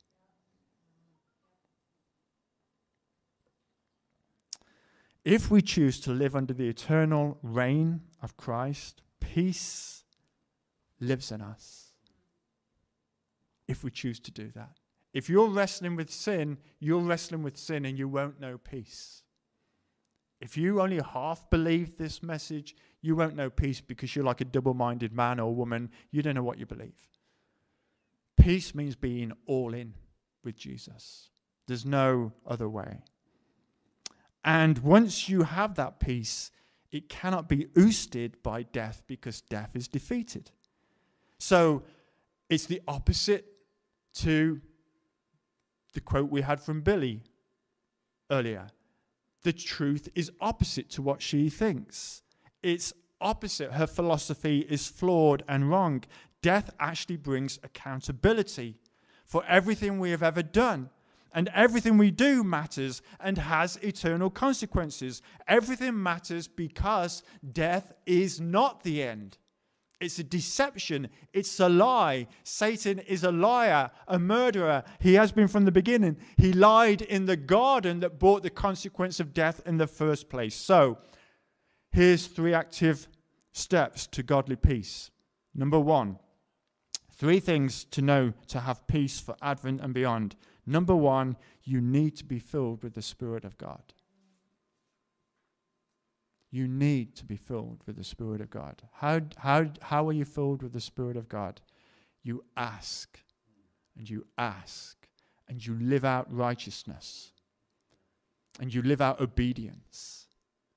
If 5.24 5.50
we 5.50 5.62
choose 5.62 6.00
to 6.00 6.12
live 6.12 6.36
under 6.36 6.52
the 6.52 6.68
eternal 6.68 7.38
reign 7.42 8.02
of 8.22 8.36
Christ, 8.36 9.00
peace 9.20 10.04
lives 11.00 11.32
in 11.32 11.40
us. 11.40 11.92
If 13.66 13.82
we 13.82 13.90
choose 13.90 14.20
to 14.20 14.30
do 14.30 14.50
that. 14.54 14.78
If 15.14 15.30
you're 15.30 15.48
wrestling 15.48 15.96
with 15.96 16.10
sin, 16.10 16.58
you're 16.78 17.00
wrestling 17.00 17.42
with 17.42 17.56
sin 17.56 17.86
and 17.86 17.98
you 17.98 18.08
won't 18.08 18.40
know 18.40 18.58
peace. 18.58 19.22
If 20.40 20.58
you 20.58 20.82
only 20.82 21.00
half 21.00 21.48
believe 21.48 21.96
this 21.96 22.22
message, 22.22 22.76
you 23.00 23.16
won't 23.16 23.36
know 23.36 23.48
peace 23.48 23.80
because 23.80 24.14
you're 24.14 24.24
like 24.24 24.42
a 24.42 24.44
double 24.44 24.74
minded 24.74 25.12
man 25.14 25.40
or 25.40 25.54
woman. 25.54 25.90
You 26.10 26.20
don't 26.20 26.34
know 26.34 26.42
what 26.42 26.58
you 26.58 26.66
believe. 26.66 27.08
Peace 28.36 28.74
means 28.74 28.96
being 28.96 29.32
all 29.46 29.72
in 29.72 29.94
with 30.42 30.56
Jesus, 30.56 31.30
there's 31.66 31.86
no 31.86 32.32
other 32.46 32.68
way. 32.68 33.04
And 34.44 34.78
once 34.78 35.28
you 35.28 35.44
have 35.44 35.74
that 35.76 35.98
peace, 36.00 36.50
it 36.92 37.08
cannot 37.08 37.48
be 37.48 37.68
ousted 37.76 38.42
by 38.42 38.62
death 38.62 39.02
because 39.06 39.40
death 39.40 39.70
is 39.74 39.88
defeated. 39.88 40.50
So 41.38 41.82
it's 42.48 42.66
the 42.66 42.82
opposite 42.86 43.46
to 44.14 44.60
the 45.94 46.00
quote 46.00 46.30
we 46.30 46.42
had 46.42 46.60
from 46.60 46.82
Billie 46.82 47.22
earlier. 48.30 48.68
The 49.42 49.52
truth 49.52 50.08
is 50.14 50.30
opposite 50.40 50.90
to 50.90 51.02
what 51.02 51.22
she 51.22 51.48
thinks. 51.48 52.22
It's 52.62 52.92
opposite. 53.20 53.72
Her 53.72 53.86
philosophy 53.86 54.60
is 54.68 54.88
flawed 54.88 55.42
and 55.48 55.70
wrong. 55.70 56.04
Death 56.42 56.70
actually 56.78 57.16
brings 57.16 57.58
accountability 57.62 58.78
for 59.24 59.44
everything 59.46 59.98
we 59.98 60.10
have 60.10 60.22
ever 60.22 60.42
done. 60.42 60.90
And 61.34 61.50
everything 61.52 61.98
we 61.98 62.12
do 62.12 62.44
matters 62.44 63.02
and 63.18 63.36
has 63.36 63.76
eternal 63.78 64.30
consequences. 64.30 65.20
Everything 65.48 66.00
matters 66.00 66.46
because 66.46 67.24
death 67.52 67.92
is 68.06 68.40
not 68.40 68.84
the 68.84 69.02
end. 69.02 69.36
It's 70.00 70.20
a 70.20 70.24
deception. 70.24 71.08
It's 71.32 71.58
a 71.58 71.68
lie. 71.68 72.28
Satan 72.44 73.00
is 73.00 73.24
a 73.24 73.32
liar, 73.32 73.90
a 74.06 74.18
murderer. 74.18 74.84
He 75.00 75.14
has 75.14 75.32
been 75.32 75.48
from 75.48 75.64
the 75.64 75.72
beginning. 75.72 76.18
He 76.36 76.52
lied 76.52 77.02
in 77.02 77.26
the 77.26 77.36
garden 77.36 78.00
that 78.00 78.20
brought 78.20 78.44
the 78.44 78.50
consequence 78.50 79.18
of 79.18 79.34
death 79.34 79.60
in 79.66 79.78
the 79.78 79.86
first 79.88 80.28
place. 80.28 80.54
So, 80.54 80.98
here's 81.90 82.26
three 82.26 82.54
active 82.54 83.08
steps 83.52 84.06
to 84.08 84.22
godly 84.22 84.56
peace. 84.56 85.10
Number 85.54 85.80
one, 85.80 86.18
three 87.10 87.40
things 87.40 87.84
to 87.86 88.02
know 88.02 88.34
to 88.48 88.60
have 88.60 88.86
peace 88.86 89.20
for 89.20 89.36
Advent 89.40 89.80
and 89.80 89.94
beyond. 89.94 90.36
Number 90.66 90.94
one, 90.94 91.36
you 91.62 91.80
need 91.80 92.16
to 92.16 92.24
be 92.24 92.38
filled 92.38 92.82
with 92.82 92.94
the 92.94 93.02
Spirit 93.02 93.44
of 93.44 93.58
God. 93.58 93.82
You 96.50 96.68
need 96.68 97.16
to 97.16 97.24
be 97.24 97.36
filled 97.36 97.80
with 97.86 97.96
the 97.96 98.04
Spirit 98.04 98.40
of 98.40 98.48
God. 98.48 98.82
How, 98.92 99.22
how, 99.38 99.66
how 99.82 100.08
are 100.08 100.12
you 100.12 100.24
filled 100.24 100.62
with 100.62 100.72
the 100.72 100.80
Spirit 100.80 101.16
of 101.16 101.28
God? 101.28 101.60
You 102.22 102.44
ask, 102.56 103.18
and 103.98 104.08
you 104.08 104.26
ask, 104.38 105.08
and 105.48 105.64
you 105.64 105.76
live 105.80 106.04
out 106.04 106.32
righteousness, 106.32 107.32
and 108.60 108.72
you 108.72 108.82
live 108.82 109.00
out 109.00 109.20
obedience, 109.20 110.28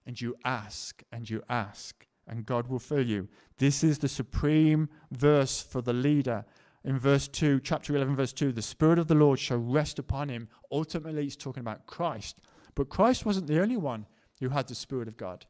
and 0.05 0.19
you 0.19 0.35
ask, 0.43 1.03
and 1.11 1.29
you 1.29 1.43
ask, 1.47 2.07
and 2.27 2.45
God 2.45 2.67
will 2.67 2.79
fill 2.79 3.05
you. 3.05 3.29
This 3.57 3.83
is 3.83 3.99
the 3.99 4.09
supreme 4.09 4.89
verse 5.11 5.61
for 5.61 5.81
the 5.81 5.93
leader. 5.93 6.43
In 6.87 6.97
verse 6.97 7.27
2, 7.27 7.59
chapter 7.59 7.93
11, 7.93 8.15
verse 8.15 8.31
2, 8.31 8.53
the 8.53 8.61
Spirit 8.61 8.97
of 8.97 9.07
the 9.07 9.13
Lord 9.13 9.39
shall 9.39 9.57
rest 9.57 9.99
upon 9.99 10.29
him. 10.29 10.47
Ultimately, 10.71 11.23
he's 11.23 11.35
talking 11.35 11.59
about 11.59 11.85
Christ. 11.85 12.37
But 12.75 12.87
Christ 12.87 13.25
wasn't 13.25 13.47
the 13.47 13.61
only 13.61 13.75
one 13.75 14.05
who 14.39 14.47
had 14.47 14.69
the 14.69 14.73
Spirit 14.73 15.09
of 15.09 15.17
God. 15.17 15.45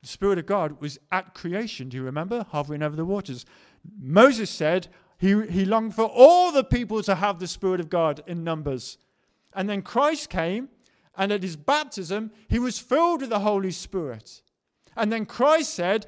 The 0.00 0.06
Spirit 0.06 0.38
of 0.38 0.46
God 0.46 0.80
was 0.80 1.00
at 1.10 1.34
creation. 1.34 1.88
Do 1.88 1.96
you 1.96 2.04
remember? 2.04 2.46
Hovering 2.52 2.84
over 2.84 2.94
the 2.94 3.04
waters. 3.04 3.44
Moses 3.98 4.48
said 4.48 4.86
he, 5.18 5.44
he 5.48 5.64
longed 5.64 5.96
for 5.96 6.04
all 6.04 6.52
the 6.52 6.62
people 6.62 7.02
to 7.02 7.16
have 7.16 7.40
the 7.40 7.48
Spirit 7.48 7.80
of 7.80 7.90
God 7.90 8.22
in 8.28 8.44
numbers. 8.44 8.96
And 9.54 9.68
then 9.68 9.82
Christ 9.82 10.30
came, 10.30 10.68
and 11.16 11.32
at 11.32 11.42
his 11.42 11.56
baptism, 11.56 12.30
he 12.46 12.60
was 12.60 12.78
filled 12.78 13.22
with 13.22 13.30
the 13.30 13.40
Holy 13.40 13.72
Spirit. 13.72 14.40
And 14.96 15.12
then 15.12 15.26
Christ 15.26 15.74
said, 15.74 16.06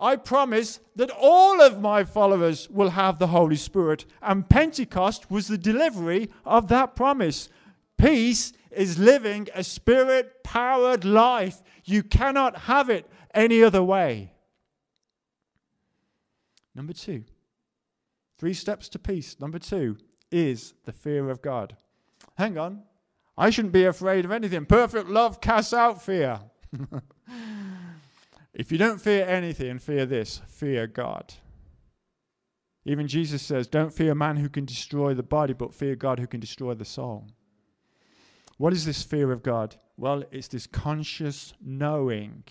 I 0.00 0.16
promise 0.16 0.80
that 0.96 1.10
all 1.10 1.60
of 1.60 1.80
my 1.80 2.04
followers 2.04 2.70
will 2.70 2.90
have 2.90 3.18
the 3.18 3.26
Holy 3.26 3.56
Spirit. 3.56 4.06
And 4.22 4.48
Pentecost 4.48 5.30
was 5.30 5.46
the 5.46 5.58
delivery 5.58 6.30
of 6.44 6.68
that 6.68 6.96
promise. 6.96 7.50
Peace 7.98 8.54
is 8.70 8.98
living 8.98 9.48
a 9.54 9.62
spirit 9.62 10.42
powered 10.42 11.04
life. 11.04 11.62
You 11.84 12.02
cannot 12.02 12.60
have 12.60 12.88
it 12.88 13.10
any 13.34 13.62
other 13.62 13.82
way. 13.82 14.32
Number 16.74 16.94
two, 16.94 17.24
three 18.38 18.54
steps 18.54 18.88
to 18.90 18.98
peace. 18.98 19.38
Number 19.38 19.58
two 19.58 19.98
is 20.30 20.72
the 20.86 20.92
fear 20.92 21.28
of 21.28 21.42
God. 21.42 21.76
Hang 22.38 22.56
on. 22.56 22.84
I 23.36 23.50
shouldn't 23.50 23.74
be 23.74 23.84
afraid 23.84 24.24
of 24.24 24.30
anything. 24.30 24.64
Perfect 24.66 25.08
love 25.08 25.40
casts 25.40 25.74
out 25.74 26.02
fear. 26.02 26.40
if 28.60 28.70
you 28.70 28.76
don't 28.76 29.00
fear 29.00 29.26
anything, 29.26 29.78
fear 29.78 30.04
this 30.04 30.42
fear 30.46 30.86
God. 30.86 31.32
Even 32.84 33.08
Jesus 33.08 33.40
says, 33.40 33.66
Don't 33.66 33.94
fear 33.94 34.14
man 34.14 34.36
who 34.36 34.50
can 34.50 34.66
destroy 34.66 35.14
the 35.14 35.22
body, 35.22 35.54
but 35.54 35.72
fear 35.72 35.96
God 35.96 36.18
who 36.18 36.26
can 36.26 36.40
destroy 36.40 36.74
the 36.74 36.84
soul. 36.84 37.26
What 38.58 38.74
is 38.74 38.84
this 38.84 39.02
fear 39.02 39.32
of 39.32 39.42
God? 39.42 39.76
Well, 39.96 40.24
it's 40.30 40.48
this 40.48 40.66
conscious 40.66 41.54
knowing 41.58 42.44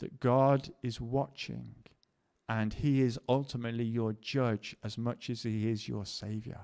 that 0.00 0.18
God 0.18 0.70
is 0.82 1.00
watching 1.00 1.76
and 2.48 2.74
He 2.74 3.00
is 3.00 3.16
ultimately 3.28 3.84
your 3.84 4.14
judge 4.14 4.74
as 4.82 4.98
much 4.98 5.30
as 5.30 5.44
He 5.44 5.70
is 5.70 5.86
your 5.86 6.06
Savior. 6.06 6.58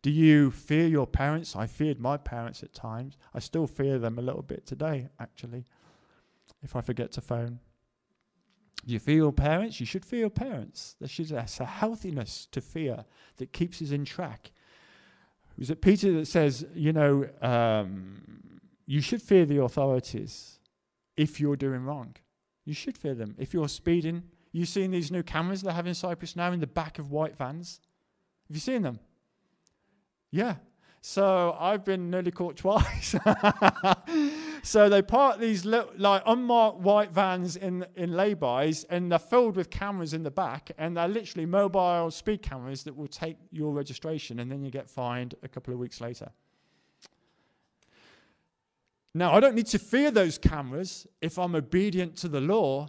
Do 0.00 0.10
you 0.10 0.50
fear 0.50 0.86
your 0.86 1.06
parents? 1.06 1.54
I 1.54 1.66
feared 1.66 2.00
my 2.00 2.16
parents 2.16 2.62
at 2.62 2.72
times. 2.72 3.18
I 3.34 3.40
still 3.40 3.66
fear 3.66 3.98
them 3.98 4.18
a 4.18 4.22
little 4.22 4.42
bit 4.42 4.66
today, 4.66 5.08
actually, 5.20 5.66
if 6.64 6.74
I 6.74 6.80
forget 6.80 7.12
to 7.12 7.20
phone. 7.20 7.60
Do 8.84 8.92
you 8.92 8.98
fear 8.98 9.16
your 9.16 9.32
parents? 9.32 9.78
You 9.78 9.86
should 9.86 10.04
fear 10.04 10.20
your 10.20 10.30
parents. 10.30 10.96
There's 11.00 11.32
a 11.32 11.64
healthiness 11.64 12.48
to 12.50 12.60
fear 12.60 13.04
that 13.36 13.52
keeps 13.52 13.80
us 13.80 13.92
in 13.92 14.04
track. 14.04 14.50
Was 15.56 15.70
it 15.70 15.80
Peter 15.80 16.12
that 16.14 16.26
says, 16.26 16.66
you 16.74 16.92
know, 16.92 17.28
um, 17.40 18.60
you 18.86 19.00
should 19.00 19.22
fear 19.22 19.46
the 19.46 19.62
authorities? 19.62 20.58
if 21.16 21.40
you're 21.40 21.56
doing 21.56 21.84
wrong. 21.84 22.14
You 22.64 22.74
should 22.74 22.96
fear 22.96 23.14
them. 23.14 23.34
If 23.38 23.52
you're 23.54 23.68
speeding, 23.68 24.24
you've 24.52 24.68
seen 24.68 24.90
these 24.90 25.10
new 25.10 25.22
cameras 25.22 25.62
they 25.62 25.72
have 25.72 25.86
in 25.86 25.94
Cyprus 25.94 26.36
now 26.36 26.52
in 26.52 26.60
the 26.60 26.66
back 26.66 26.98
of 26.98 27.10
white 27.10 27.36
vans. 27.36 27.80
Have 28.48 28.56
you 28.56 28.60
seen 28.60 28.82
them? 28.82 28.98
Yeah. 30.30 30.56
So 31.00 31.56
I've 31.58 31.84
been 31.84 32.10
nearly 32.10 32.30
caught 32.30 32.56
twice. 32.64 33.14
So 34.64 34.88
they 34.88 35.02
park 35.02 35.38
these 35.38 35.64
li- 35.64 35.82
like 35.96 36.22
unmarked 36.26 36.78
white 36.78 37.12
vans 37.12 37.56
in 37.56 37.86
in 37.96 38.10
laybys, 38.10 38.84
and 38.88 39.12
they're 39.12 39.18
filled 39.18 39.56
with 39.56 39.68
cameras 39.70 40.14
in 40.14 40.22
the 40.22 40.30
back, 40.30 40.70
and 40.78 40.96
they're 40.96 41.08
literally 41.08 41.46
mobile 41.46 42.10
speed 42.10 42.42
cameras 42.42 42.82
that 42.84 42.96
will 42.96 43.06
take 43.06 43.36
your 43.52 43.72
registration, 43.72 44.40
and 44.40 44.50
then 44.50 44.64
you 44.64 44.70
get 44.70 44.88
fined 44.88 45.34
a 45.42 45.48
couple 45.48 45.74
of 45.74 45.78
weeks 45.78 46.00
later. 46.00 46.30
Now, 49.14 49.32
I 49.32 49.40
don't 49.40 49.54
need 49.54 49.66
to 49.66 49.78
fear 49.78 50.10
those 50.10 50.38
cameras 50.38 51.06
if 51.20 51.38
I'm 51.38 51.54
obedient 51.54 52.16
to 52.16 52.28
the 52.28 52.40
law, 52.40 52.88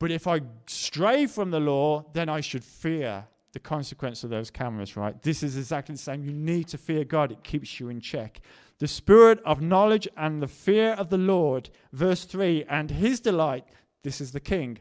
but 0.00 0.10
if 0.10 0.26
I 0.26 0.40
stray 0.66 1.26
from 1.26 1.50
the 1.50 1.60
law, 1.60 2.06
then 2.12 2.28
I 2.28 2.40
should 2.40 2.64
fear 2.64 3.26
the 3.52 3.60
consequence 3.60 4.24
of 4.24 4.30
those 4.30 4.50
cameras, 4.50 4.96
right? 4.96 5.20
This 5.22 5.42
is 5.42 5.56
exactly 5.56 5.94
the 5.94 6.00
same. 6.00 6.24
You 6.24 6.32
need 6.32 6.68
to 6.68 6.78
fear 6.78 7.04
God, 7.04 7.30
it 7.30 7.44
keeps 7.44 7.78
you 7.78 7.88
in 7.88 8.00
check. 8.00 8.40
The 8.80 8.88
spirit 8.88 9.40
of 9.44 9.60
knowledge 9.60 10.08
and 10.16 10.42
the 10.42 10.48
fear 10.48 10.94
of 10.94 11.10
the 11.10 11.18
Lord, 11.18 11.68
verse 11.92 12.24
3, 12.24 12.64
and 12.64 12.90
his 12.90 13.20
delight, 13.20 13.66
this 14.02 14.22
is 14.22 14.32
the 14.32 14.40
king, 14.40 14.78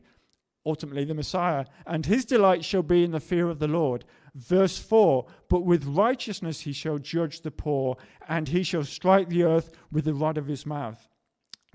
ultimately 0.65 1.03
the 1.03 1.13
Messiah, 1.13 1.65
and 1.85 2.05
his 2.05 2.23
delight 2.23 2.63
shall 2.63 2.81
be 2.81 3.03
in 3.03 3.11
the 3.11 3.19
fear 3.19 3.49
of 3.49 3.59
the 3.59 3.67
Lord. 3.67 4.05
Verse 4.33 4.77
4 4.77 5.25
But 5.49 5.65
with 5.65 5.83
righteousness 5.83 6.61
he 6.61 6.71
shall 6.71 6.97
judge 6.97 7.41
the 7.41 7.51
poor, 7.51 7.97
and 8.29 8.47
he 8.47 8.63
shall 8.63 8.85
strike 8.85 9.27
the 9.27 9.43
earth 9.43 9.71
with 9.91 10.05
the 10.05 10.13
rod 10.13 10.37
of 10.37 10.47
his 10.47 10.65
mouth. 10.65 11.09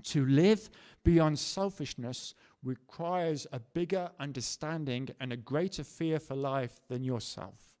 To 0.05 0.25
live 0.25 0.71
beyond 1.03 1.37
selfishness 1.37 2.33
requires 2.63 3.45
a 3.51 3.59
bigger 3.59 4.09
understanding 4.19 5.09
and 5.19 5.31
a 5.31 5.37
greater 5.37 5.83
fear 5.83 6.19
for 6.19 6.35
life 6.35 6.79
than 6.89 7.03
yourself. 7.03 7.75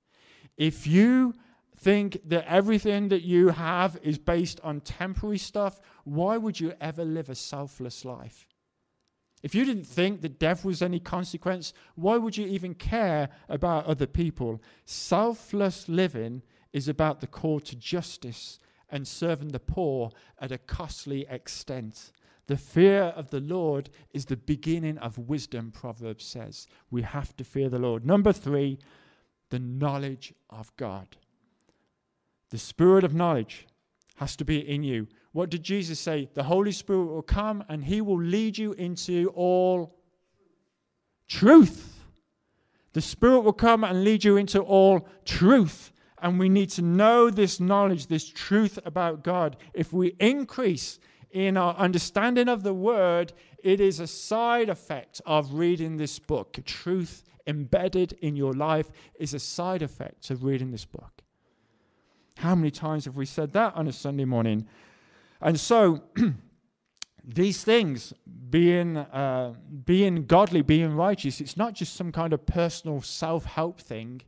If 0.55 0.85
you 0.85 1.33
think 1.77 2.19
that 2.25 2.45
everything 2.47 3.09
that 3.09 3.23
you 3.23 3.49
have 3.49 3.97
is 4.01 4.17
based 4.17 4.59
on 4.63 4.81
temporary 4.81 5.37
stuff, 5.37 5.79
why 6.03 6.37
would 6.37 6.59
you 6.59 6.73
ever 6.79 7.03
live 7.03 7.29
a 7.29 7.35
selfless 7.35 8.05
life? 8.05 8.47
If 9.43 9.53
you 9.53 9.65
didn't 9.65 9.85
think 9.85 10.21
that 10.21 10.39
death 10.39 10.65
was 10.65 10.81
any 10.81 10.99
consequence, 10.99 11.73
why 11.95 12.17
would 12.17 12.35
you 12.35 12.47
even 12.47 12.73
care 12.73 13.29
about 13.47 13.85
other 13.85 14.07
people? 14.07 14.61
Selfless 14.85 15.87
living 15.87 16.41
is 16.73 16.87
about 16.87 17.21
the 17.21 17.27
call 17.27 17.59
to 17.59 17.75
justice 17.75 18.59
and 18.89 19.07
serving 19.07 19.49
the 19.49 19.59
poor 19.59 20.11
at 20.39 20.51
a 20.51 20.57
costly 20.57 21.27
extent. 21.29 22.11
The 22.47 22.57
fear 22.57 23.13
of 23.15 23.29
the 23.29 23.39
Lord 23.39 23.89
is 24.13 24.25
the 24.25 24.37
beginning 24.37 24.97
of 24.99 25.17
wisdom, 25.17 25.71
Proverbs 25.71 26.25
says. 26.25 26.67
We 26.89 27.01
have 27.01 27.35
to 27.37 27.43
fear 27.43 27.69
the 27.69 27.79
Lord. 27.79 28.05
Number 28.05 28.31
three, 28.33 28.79
the 29.49 29.59
knowledge 29.59 30.33
of 30.49 30.75
God. 30.77 31.17
The 32.55 32.59
spirit 32.59 33.03
of 33.03 33.13
knowledge 33.13 33.67
has 34.15 34.37
to 34.37 34.45
be 34.45 34.59
in 34.59 34.81
you. 34.81 35.09
What 35.33 35.49
did 35.49 35.61
Jesus 35.61 35.99
say? 35.99 36.29
The 36.35 36.43
Holy 36.43 36.71
Spirit 36.71 37.07
will 37.07 37.21
come 37.21 37.65
and 37.67 37.83
he 37.83 37.99
will 37.99 38.17
lead 38.17 38.57
you 38.57 38.71
into 38.71 39.27
all 39.35 39.99
truth. 41.27 42.05
The 42.93 43.01
Spirit 43.01 43.41
will 43.41 43.51
come 43.51 43.83
and 43.83 44.05
lead 44.05 44.23
you 44.23 44.37
into 44.37 44.61
all 44.61 45.05
truth. 45.25 45.91
And 46.21 46.39
we 46.39 46.47
need 46.47 46.69
to 46.69 46.81
know 46.81 47.29
this 47.29 47.59
knowledge, 47.59 48.07
this 48.07 48.29
truth 48.29 48.79
about 48.85 49.21
God. 49.21 49.57
If 49.73 49.91
we 49.91 50.15
increase 50.21 50.97
in 51.31 51.57
our 51.57 51.75
understanding 51.75 52.47
of 52.47 52.63
the 52.63 52.73
Word, 52.73 53.33
it 53.65 53.81
is 53.81 53.99
a 53.99 54.07
side 54.07 54.69
effect 54.69 55.21
of 55.25 55.55
reading 55.55 55.97
this 55.97 56.19
book. 56.19 56.57
Truth 56.63 57.25
embedded 57.45 58.13
in 58.21 58.37
your 58.37 58.53
life 58.53 58.91
is 59.19 59.33
a 59.33 59.39
side 59.39 59.81
effect 59.81 60.29
of 60.29 60.45
reading 60.45 60.71
this 60.71 60.85
book. 60.85 61.24
How 62.37 62.55
many 62.55 62.71
times 62.71 63.05
have 63.05 63.15
we 63.15 63.25
said 63.25 63.53
that 63.53 63.75
on 63.75 63.87
a 63.87 63.91
Sunday 63.91 64.25
morning? 64.25 64.67
And 65.41 65.59
so, 65.59 66.03
these 67.23 67.63
things, 67.63 68.13
being, 68.49 68.97
uh, 68.97 69.53
being 69.85 70.25
godly, 70.25 70.61
being 70.61 70.93
righteous, 70.95 71.41
it's 71.41 71.57
not 71.57 71.73
just 71.73 71.95
some 71.95 72.11
kind 72.11 72.33
of 72.33 72.45
personal 72.45 73.01
self 73.01 73.45
help 73.45 73.79
thing. 73.79 74.21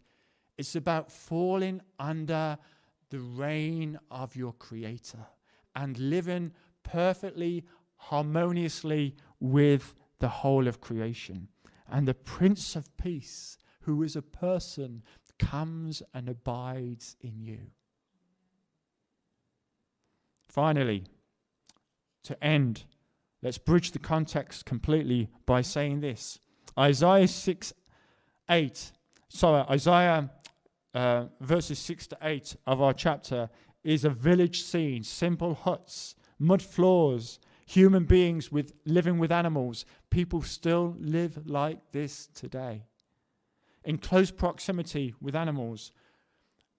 It's 0.57 0.75
about 0.75 1.11
falling 1.11 1.81
under 1.99 2.57
the 3.09 3.19
reign 3.19 3.99
of 4.09 4.35
your 4.35 4.53
Creator 4.53 5.25
and 5.75 5.97
living 5.97 6.51
perfectly, 6.83 7.65
harmoniously 7.97 9.15
with 9.39 9.93
the 10.19 10.27
whole 10.27 10.67
of 10.67 10.81
creation. 10.81 11.47
And 11.89 12.07
the 12.07 12.13
Prince 12.13 12.75
of 12.75 12.95
Peace, 12.97 13.57
who 13.81 14.01
is 14.03 14.15
a 14.15 14.21
person, 14.21 15.03
comes 15.37 16.01
and 16.13 16.27
abides 16.27 17.15
in 17.21 17.39
you. 17.39 17.59
Finally, 20.57 21.03
to 22.23 22.43
end, 22.43 22.85
let's 23.43 23.59
bridge 23.59 23.91
the 23.91 23.99
context 23.99 24.65
completely 24.65 25.29
by 25.45 25.61
saying 25.61 25.99
this 25.99 26.39
Isaiah 26.75 27.27
6 27.27 27.73
8, 28.49 28.91
sorry, 29.29 29.61
Isaiah 29.69 30.31
uh, 30.95 31.25
verses 31.39 31.77
6 31.77 32.07
to 32.07 32.17
8 32.23 32.55
of 32.65 32.81
our 32.81 32.93
chapter 32.93 33.51
is 33.83 34.03
a 34.03 34.09
village 34.09 34.63
scene, 34.63 35.03
simple 35.03 35.53
huts, 35.53 36.15
mud 36.39 36.63
floors, 36.63 37.37
human 37.67 38.05
beings 38.05 38.51
with 38.51 38.73
living 38.83 39.19
with 39.19 39.31
animals. 39.31 39.85
People 40.09 40.41
still 40.41 40.95
live 40.99 41.45
like 41.45 41.91
this 41.91 42.25
today. 42.33 42.81
In 43.85 43.99
close 43.99 44.31
proximity 44.31 45.13
with 45.21 45.35
animals. 45.35 45.91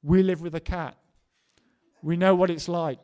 We 0.03 0.25
live 0.25 0.43
with 0.43 0.57
a 0.57 0.61
cat. 0.61 0.97
We 2.03 2.17
know 2.17 2.35
what 2.35 2.51
it's 2.51 2.69
like. 2.69 2.99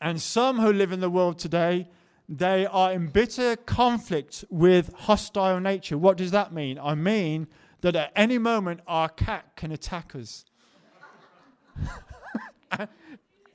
And 0.00 0.20
some 0.20 0.60
who 0.60 0.72
live 0.72 0.92
in 0.92 1.00
the 1.00 1.10
world 1.10 1.38
today, 1.38 1.88
they 2.28 2.66
are 2.66 2.92
in 2.92 3.08
bitter 3.08 3.56
conflict 3.56 4.44
with 4.50 4.92
hostile 4.94 5.60
nature. 5.60 5.98
What 5.98 6.16
does 6.16 6.30
that 6.30 6.52
mean? 6.52 6.78
I 6.78 6.94
mean 6.94 7.48
that 7.80 7.96
at 7.96 8.12
any 8.14 8.38
moment 8.38 8.80
our 8.86 9.08
cat 9.08 9.56
can 9.56 9.72
attack 9.72 10.14
us. 10.14 10.44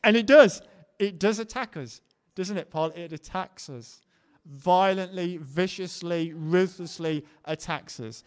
and 0.03 0.17
it 0.17 0.25
does. 0.25 0.61
It 0.99 1.19
does 1.19 1.39
attack 1.39 1.77
us, 1.77 2.01
doesn't 2.35 2.57
it, 2.57 2.69
Paul? 2.69 2.91
It 2.95 3.13
attacks 3.13 3.69
us. 3.69 4.01
Violently, 4.45 5.37
viciously, 5.37 6.33
ruthlessly 6.33 7.25
attacks 7.45 7.99
us. 7.99 8.23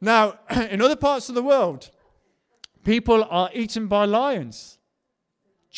Now, 0.00 0.38
in 0.70 0.82
other 0.82 0.96
parts 0.96 1.28
of 1.28 1.34
the 1.34 1.42
world, 1.42 1.90
people 2.84 3.24
are 3.24 3.50
eaten 3.54 3.86
by 3.86 4.04
lions. 4.04 4.78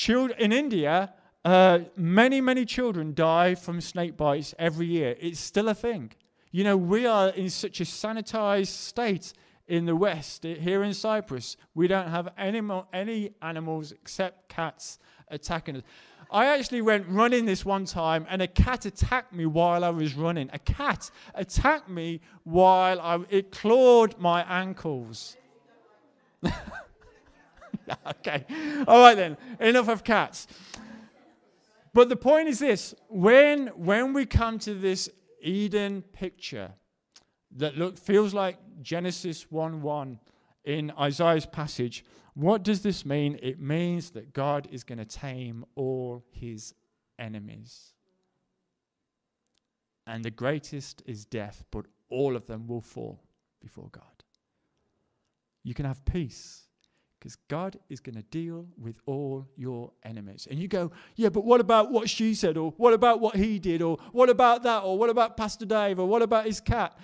Children 0.07 0.39
in 0.39 0.53
India, 0.53 1.13
uh, 1.45 1.81
many, 1.97 2.41
many 2.41 2.65
children 2.65 3.13
die 3.13 3.57
from 3.57 3.81
snake 3.81 4.17
bites 4.17 4.55
every 4.57 4.87
year. 4.87 5.17
It's 5.19 5.41
still 5.41 5.69
a 5.69 5.75
thing. 5.75 6.13
You 6.53 6.63
know, 6.63 6.77
we 6.77 7.07
are 7.07 7.31
in 7.31 7.51
such 7.51 7.81
a 7.81 7.83
sanitized 7.83 8.69
state 8.69 9.33
in 9.67 9.85
the 9.85 9.97
West, 9.97 10.45
here 10.45 10.85
in 10.85 10.95
Cyprus. 10.95 11.57
We 11.75 11.89
don't 11.89 12.07
have 12.07 12.29
any, 12.39 12.61
mo- 12.61 12.87
any 12.93 13.33
animals 13.43 13.91
except 13.91 14.49
cats 14.49 15.01
attacking 15.27 15.79
us. 15.79 15.83
I 16.31 16.47
actually 16.57 16.83
went 16.83 17.09
running 17.09 17.45
this 17.45 17.65
one 17.65 17.85
time 17.85 18.27
and 18.29 18.41
a 18.41 18.47
cat 18.47 18.87
attacked 18.87 19.33
me 19.33 19.45
while 19.45 19.83
I 19.83 19.91
was 19.91 20.15
running. 20.15 20.51
A 20.53 20.61
cat 20.61 21.11
attacked 21.35 21.89
me 21.89 22.21
while 22.45 23.01
I, 23.01 23.19
it 23.29 23.51
clawed 23.51 24.21
my 24.21 24.45
ankles. 24.45 25.37
okay. 28.07 28.45
All 28.87 29.01
right 29.01 29.15
then. 29.15 29.37
Enough 29.61 29.89
of 29.89 30.05
cats. 30.05 30.47
But 31.93 32.09
the 32.09 32.17
point 32.17 32.49
is 32.49 32.59
this 32.59 32.95
when, 33.09 33.69
when 33.69 34.13
we 34.13 34.27
come 34.27 34.59
to 34.61 34.75
this 34.75 35.09
Eden 35.41 36.03
picture 36.03 36.73
that 37.57 37.77
look, 37.77 37.99
feels 37.99 38.35
like 38.35 38.59
Genesis 38.83 39.51
1 39.51 39.81
1 39.81 40.21
in 40.65 40.93
Isaiah's 40.99 41.47
passage, 41.47 42.05
what 42.35 42.63
does 42.63 42.83
this 42.83 43.07
mean? 43.07 43.39
It 43.41 43.61
means 43.61 44.11
that 44.11 44.35
God 44.35 44.69
is 44.71 44.85
going 44.85 44.99
to 44.99 45.07
tame 45.07 45.65
all 45.75 46.23
his 46.33 46.75
enemies. 47.19 47.93
And 50.07 50.23
the 50.23 50.31
greatest 50.31 51.03
is 51.07 51.25
death, 51.25 51.65
but 51.71 51.87
all 52.11 52.37
of 52.37 52.47
them 52.47 52.67
will 52.67 52.83
fall 52.83 53.23
before 53.61 53.89
God. 53.91 54.03
You 55.65 55.75
can 55.75 55.87
have 55.87 56.05
peace 56.05 56.66
because 57.27 57.39
God 57.49 57.77
is 57.89 57.99
going 57.99 58.15
to 58.15 58.23
deal 58.23 58.67
with 58.79 59.01
all 59.05 59.49
your 59.57 59.91
enemies. 60.05 60.47
And 60.49 60.61
you 60.61 60.69
go, 60.69 60.93
yeah, 61.17 61.29
but 61.29 61.45
what 61.45 61.61
about 61.61 61.91
what 61.91 62.09
she 62.09 62.35
said? 62.35 62.57
Or 62.57 62.73
what 62.77 62.93
about 62.93 63.19
what 63.19 63.35
he 63.35 63.59
did? 63.59 63.83
Or 63.83 63.99
what 64.13 64.31
about 64.31 64.63
that? 64.63 64.85
Or 64.85 64.97
what 64.97 65.11
about 65.11 65.37
Pastor 65.37 65.67
Dave? 65.67 65.99
Or 65.99 66.07
what 66.07 66.23
about 66.23 66.47
his 66.47 66.61
cat? 66.61 66.97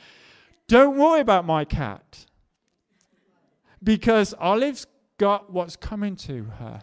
Don't 0.69 0.97
worry 0.97 1.19
about 1.19 1.45
my 1.45 1.65
cat 1.65 2.25
because 3.83 4.33
Olive's 4.39 4.87
got 5.19 5.53
what's 5.53 5.75
coming 5.75 6.15
to 6.15 6.45
her. 6.45 6.83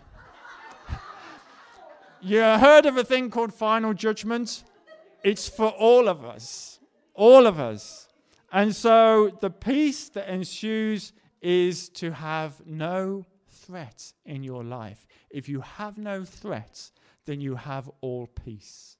you 2.21 2.41
heard 2.41 2.85
of 2.85 2.97
a 2.97 3.05
thing 3.05 3.29
called 3.29 3.53
final 3.53 3.93
judgment? 3.93 4.65
It's 5.23 5.47
for 5.47 5.69
all 5.69 6.09
of 6.09 6.25
us. 6.25 6.81
All 7.13 7.47
of 7.47 7.57
us. 7.57 8.09
And 8.51 8.75
so 8.75 9.31
the 9.39 9.49
peace 9.49 10.09
that 10.09 10.27
ensues 10.27 11.13
is 11.41 11.87
to 11.87 12.11
have 12.11 12.61
no 12.65 13.25
threat 13.69 14.13
in 14.25 14.43
your 14.43 14.63
life. 14.63 15.05
If 15.29 15.47
you 15.47 15.61
have 15.61 15.97
no 15.97 16.23
threat, 16.23 16.89
then 17.25 17.39
you 17.39 17.55
have 17.55 17.89
all 18.01 18.25
peace. 18.25 18.97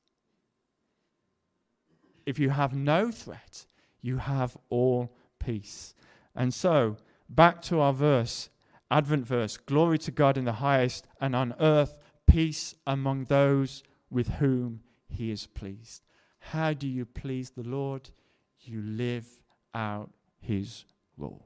If 2.26 2.38
you 2.38 2.52
have 2.52 2.76
no 2.76 3.10
threat, 3.10 3.66
you 4.02 4.18
have 4.18 4.56
all 4.70 5.16
peace. 5.40 5.96
And 6.36 6.54
so, 6.54 6.98
back 7.28 7.64
to 7.64 7.80
our 7.80 7.94
verse, 7.94 8.50
Advent 8.92 9.26
verse 9.26 9.58
Glory 9.58 9.98
to 10.00 10.12
God 10.12 10.38
in 10.38 10.46
the 10.46 10.54
highest, 10.54 11.08
and 11.20 11.36
on 11.36 11.56
earth 11.60 11.98
peace 12.28 12.76
among 12.86 13.26
those 13.26 13.82
with 14.12 14.28
whom 14.34 14.82
he 15.08 15.32
is 15.32 15.48
pleased. 15.48 16.04
How 16.40 16.74
do 16.74 16.88
you 16.88 17.06
please 17.06 17.50
the 17.50 17.64
Lord? 17.64 18.12
You 18.60 18.84
live 18.84 19.26
out 19.74 20.12
his 20.40 20.86
rule. 21.18 21.46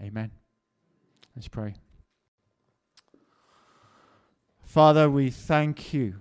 Amen. 0.00 0.41
Let's 1.34 1.48
pray. 1.48 1.74
Father, 4.64 5.10
we 5.10 5.30
thank 5.30 5.92
you. 5.92 6.14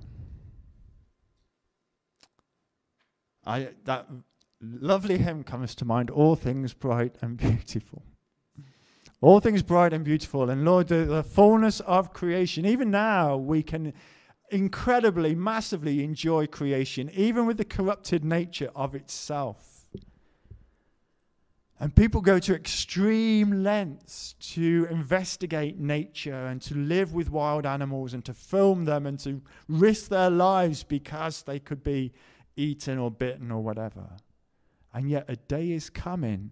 I, 3.46 3.70
that 3.86 4.08
lovely 4.62 5.18
hymn 5.18 5.44
comes 5.44 5.74
to 5.76 5.86
mind 5.86 6.10
all 6.10 6.36
things 6.36 6.74
bright 6.74 7.16
and 7.22 7.38
beautiful. 7.38 8.04
All 9.22 9.40
things 9.40 9.64
bright 9.64 9.94
and 9.94 10.04
beautiful. 10.04 10.50
And 10.50 10.66
Lord, 10.66 10.88
the, 10.88 11.06
the 11.06 11.24
fullness 11.24 11.80
of 11.82 12.12
creation, 12.14 12.66
even 12.66 12.92
now 12.92 13.38
we 13.38 13.64
can 13.64 13.94
incredibly, 14.50 15.34
massively 15.34 16.04
enjoy 16.04 16.48
creation, 16.48 17.10
even 17.14 17.46
with 17.46 17.58
the 17.58 17.66
corrupted 17.66 18.26
nature 18.26 18.70
of 18.76 18.96
itself. 18.96 19.71
And 21.82 21.96
people 21.96 22.22
go 22.22 22.38
to 22.38 22.54
extreme 22.54 23.64
lengths 23.64 24.36
to 24.54 24.88
investigate 24.92 25.80
nature 25.80 26.46
and 26.46 26.62
to 26.62 26.76
live 26.76 27.16
with 27.16 27.32
wild 27.32 27.66
animals 27.66 28.14
and 28.14 28.24
to 28.26 28.36
film 28.36 28.86
them 28.86 29.08
and 29.08 29.18
to 29.22 29.42
risk 29.68 30.10
their 30.10 30.30
lives 30.30 30.84
because 30.84 31.42
they 31.42 31.58
could 31.58 31.84
be 31.84 32.14
eaten 32.56 33.00
or 33.00 33.10
bitten 33.10 33.52
or 33.52 33.64
whatever. 33.64 34.12
And 34.94 35.10
yet, 35.10 35.26
a 35.28 35.38
day 35.38 35.72
is 35.72 35.90
coming 35.90 36.52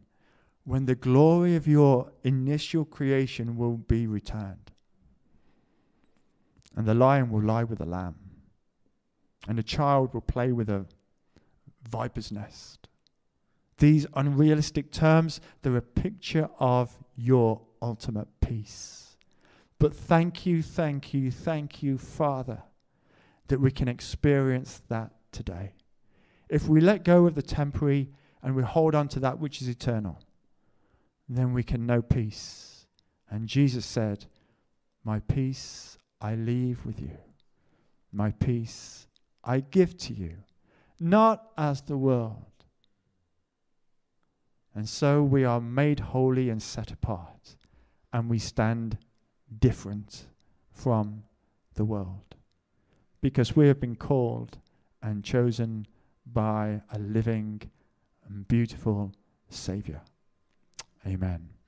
when 0.63 0.87
the 0.87 0.95
glory 0.95 1.55
of 1.55 1.67
your 1.67 2.11
initial 2.23 2.83
creation 2.83 3.55
will 3.55 3.77
be 3.77 4.07
returned. 4.07 4.71
And 6.75 6.87
the 6.87 6.95
lion 6.95 7.29
will 7.29 7.43
lie 7.43 7.65
with 7.65 7.77
the 7.77 7.85
lamb, 7.85 8.15
and 9.47 9.59
the 9.59 9.63
child 9.63 10.11
will 10.15 10.21
play 10.21 10.51
with 10.51 10.71
a 10.71 10.87
viper's 11.87 12.31
nest 12.31 12.88
these 13.79 14.05
unrealistic 14.13 14.91
terms, 14.91 15.41
they're 15.61 15.77
a 15.77 15.81
picture 15.81 16.49
of 16.59 16.97
your 17.15 17.61
ultimate 17.81 18.27
peace. 18.41 19.17
But 19.79 19.95
thank 19.95 20.45
you, 20.45 20.61
thank 20.61 21.13
you, 21.13 21.31
thank 21.31 21.81
you, 21.81 21.97
Father, 21.97 22.63
that 23.47 23.59
we 23.59 23.71
can 23.71 23.87
experience 23.87 24.81
that 24.89 25.11
today. 25.31 25.73
If 26.49 26.67
we 26.67 26.81
let 26.81 27.03
go 27.03 27.25
of 27.25 27.35
the 27.35 27.41
temporary 27.41 28.09
and 28.43 28.55
we 28.55 28.63
hold 28.63 28.95
on 28.95 29.07
to 29.09 29.19
that 29.21 29.39
which 29.39 29.61
is 29.61 29.67
eternal, 29.67 30.19
then 31.27 31.53
we 31.53 31.63
can 31.63 31.85
know 31.85 32.01
peace. 32.01 32.85
And 33.29 33.47
Jesus 33.47 33.85
said, 33.85 34.25
My 35.03 35.19
peace 35.19 35.97
I 36.19 36.35
leave 36.35 36.85
with 36.85 36.99
you, 36.99 37.17
my 38.11 38.31
peace 38.31 39.07
I 39.43 39.61
give 39.61 39.97
to 39.99 40.13
you, 40.13 40.37
not 40.99 41.51
as 41.57 41.81
the 41.81 41.97
world 41.97 42.45
and 44.79 44.87
so 44.87 45.21
we 45.21 45.43
are 45.43 45.59
made 45.59 45.99
holy 45.99 46.49
and 46.49 46.63
set 46.63 46.89
apart, 46.89 47.57
and 48.13 48.29
we 48.29 48.39
stand 48.39 48.97
different 49.59 50.27
from 50.71 51.23
the 51.73 51.83
world 51.83 52.35
because 53.19 53.57
we 53.57 53.67
have 53.67 53.81
been 53.81 53.97
called 53.97 54.57
and 55.03 55.21
chosen 55.21 55.85
by 56.25 56.81
a 56.93 56.97
living 56.97 57.61
and 58.25 58.47
beautiful 58.47 59.11
Savior. 59.49 59.99
Amen. 61.05 61.58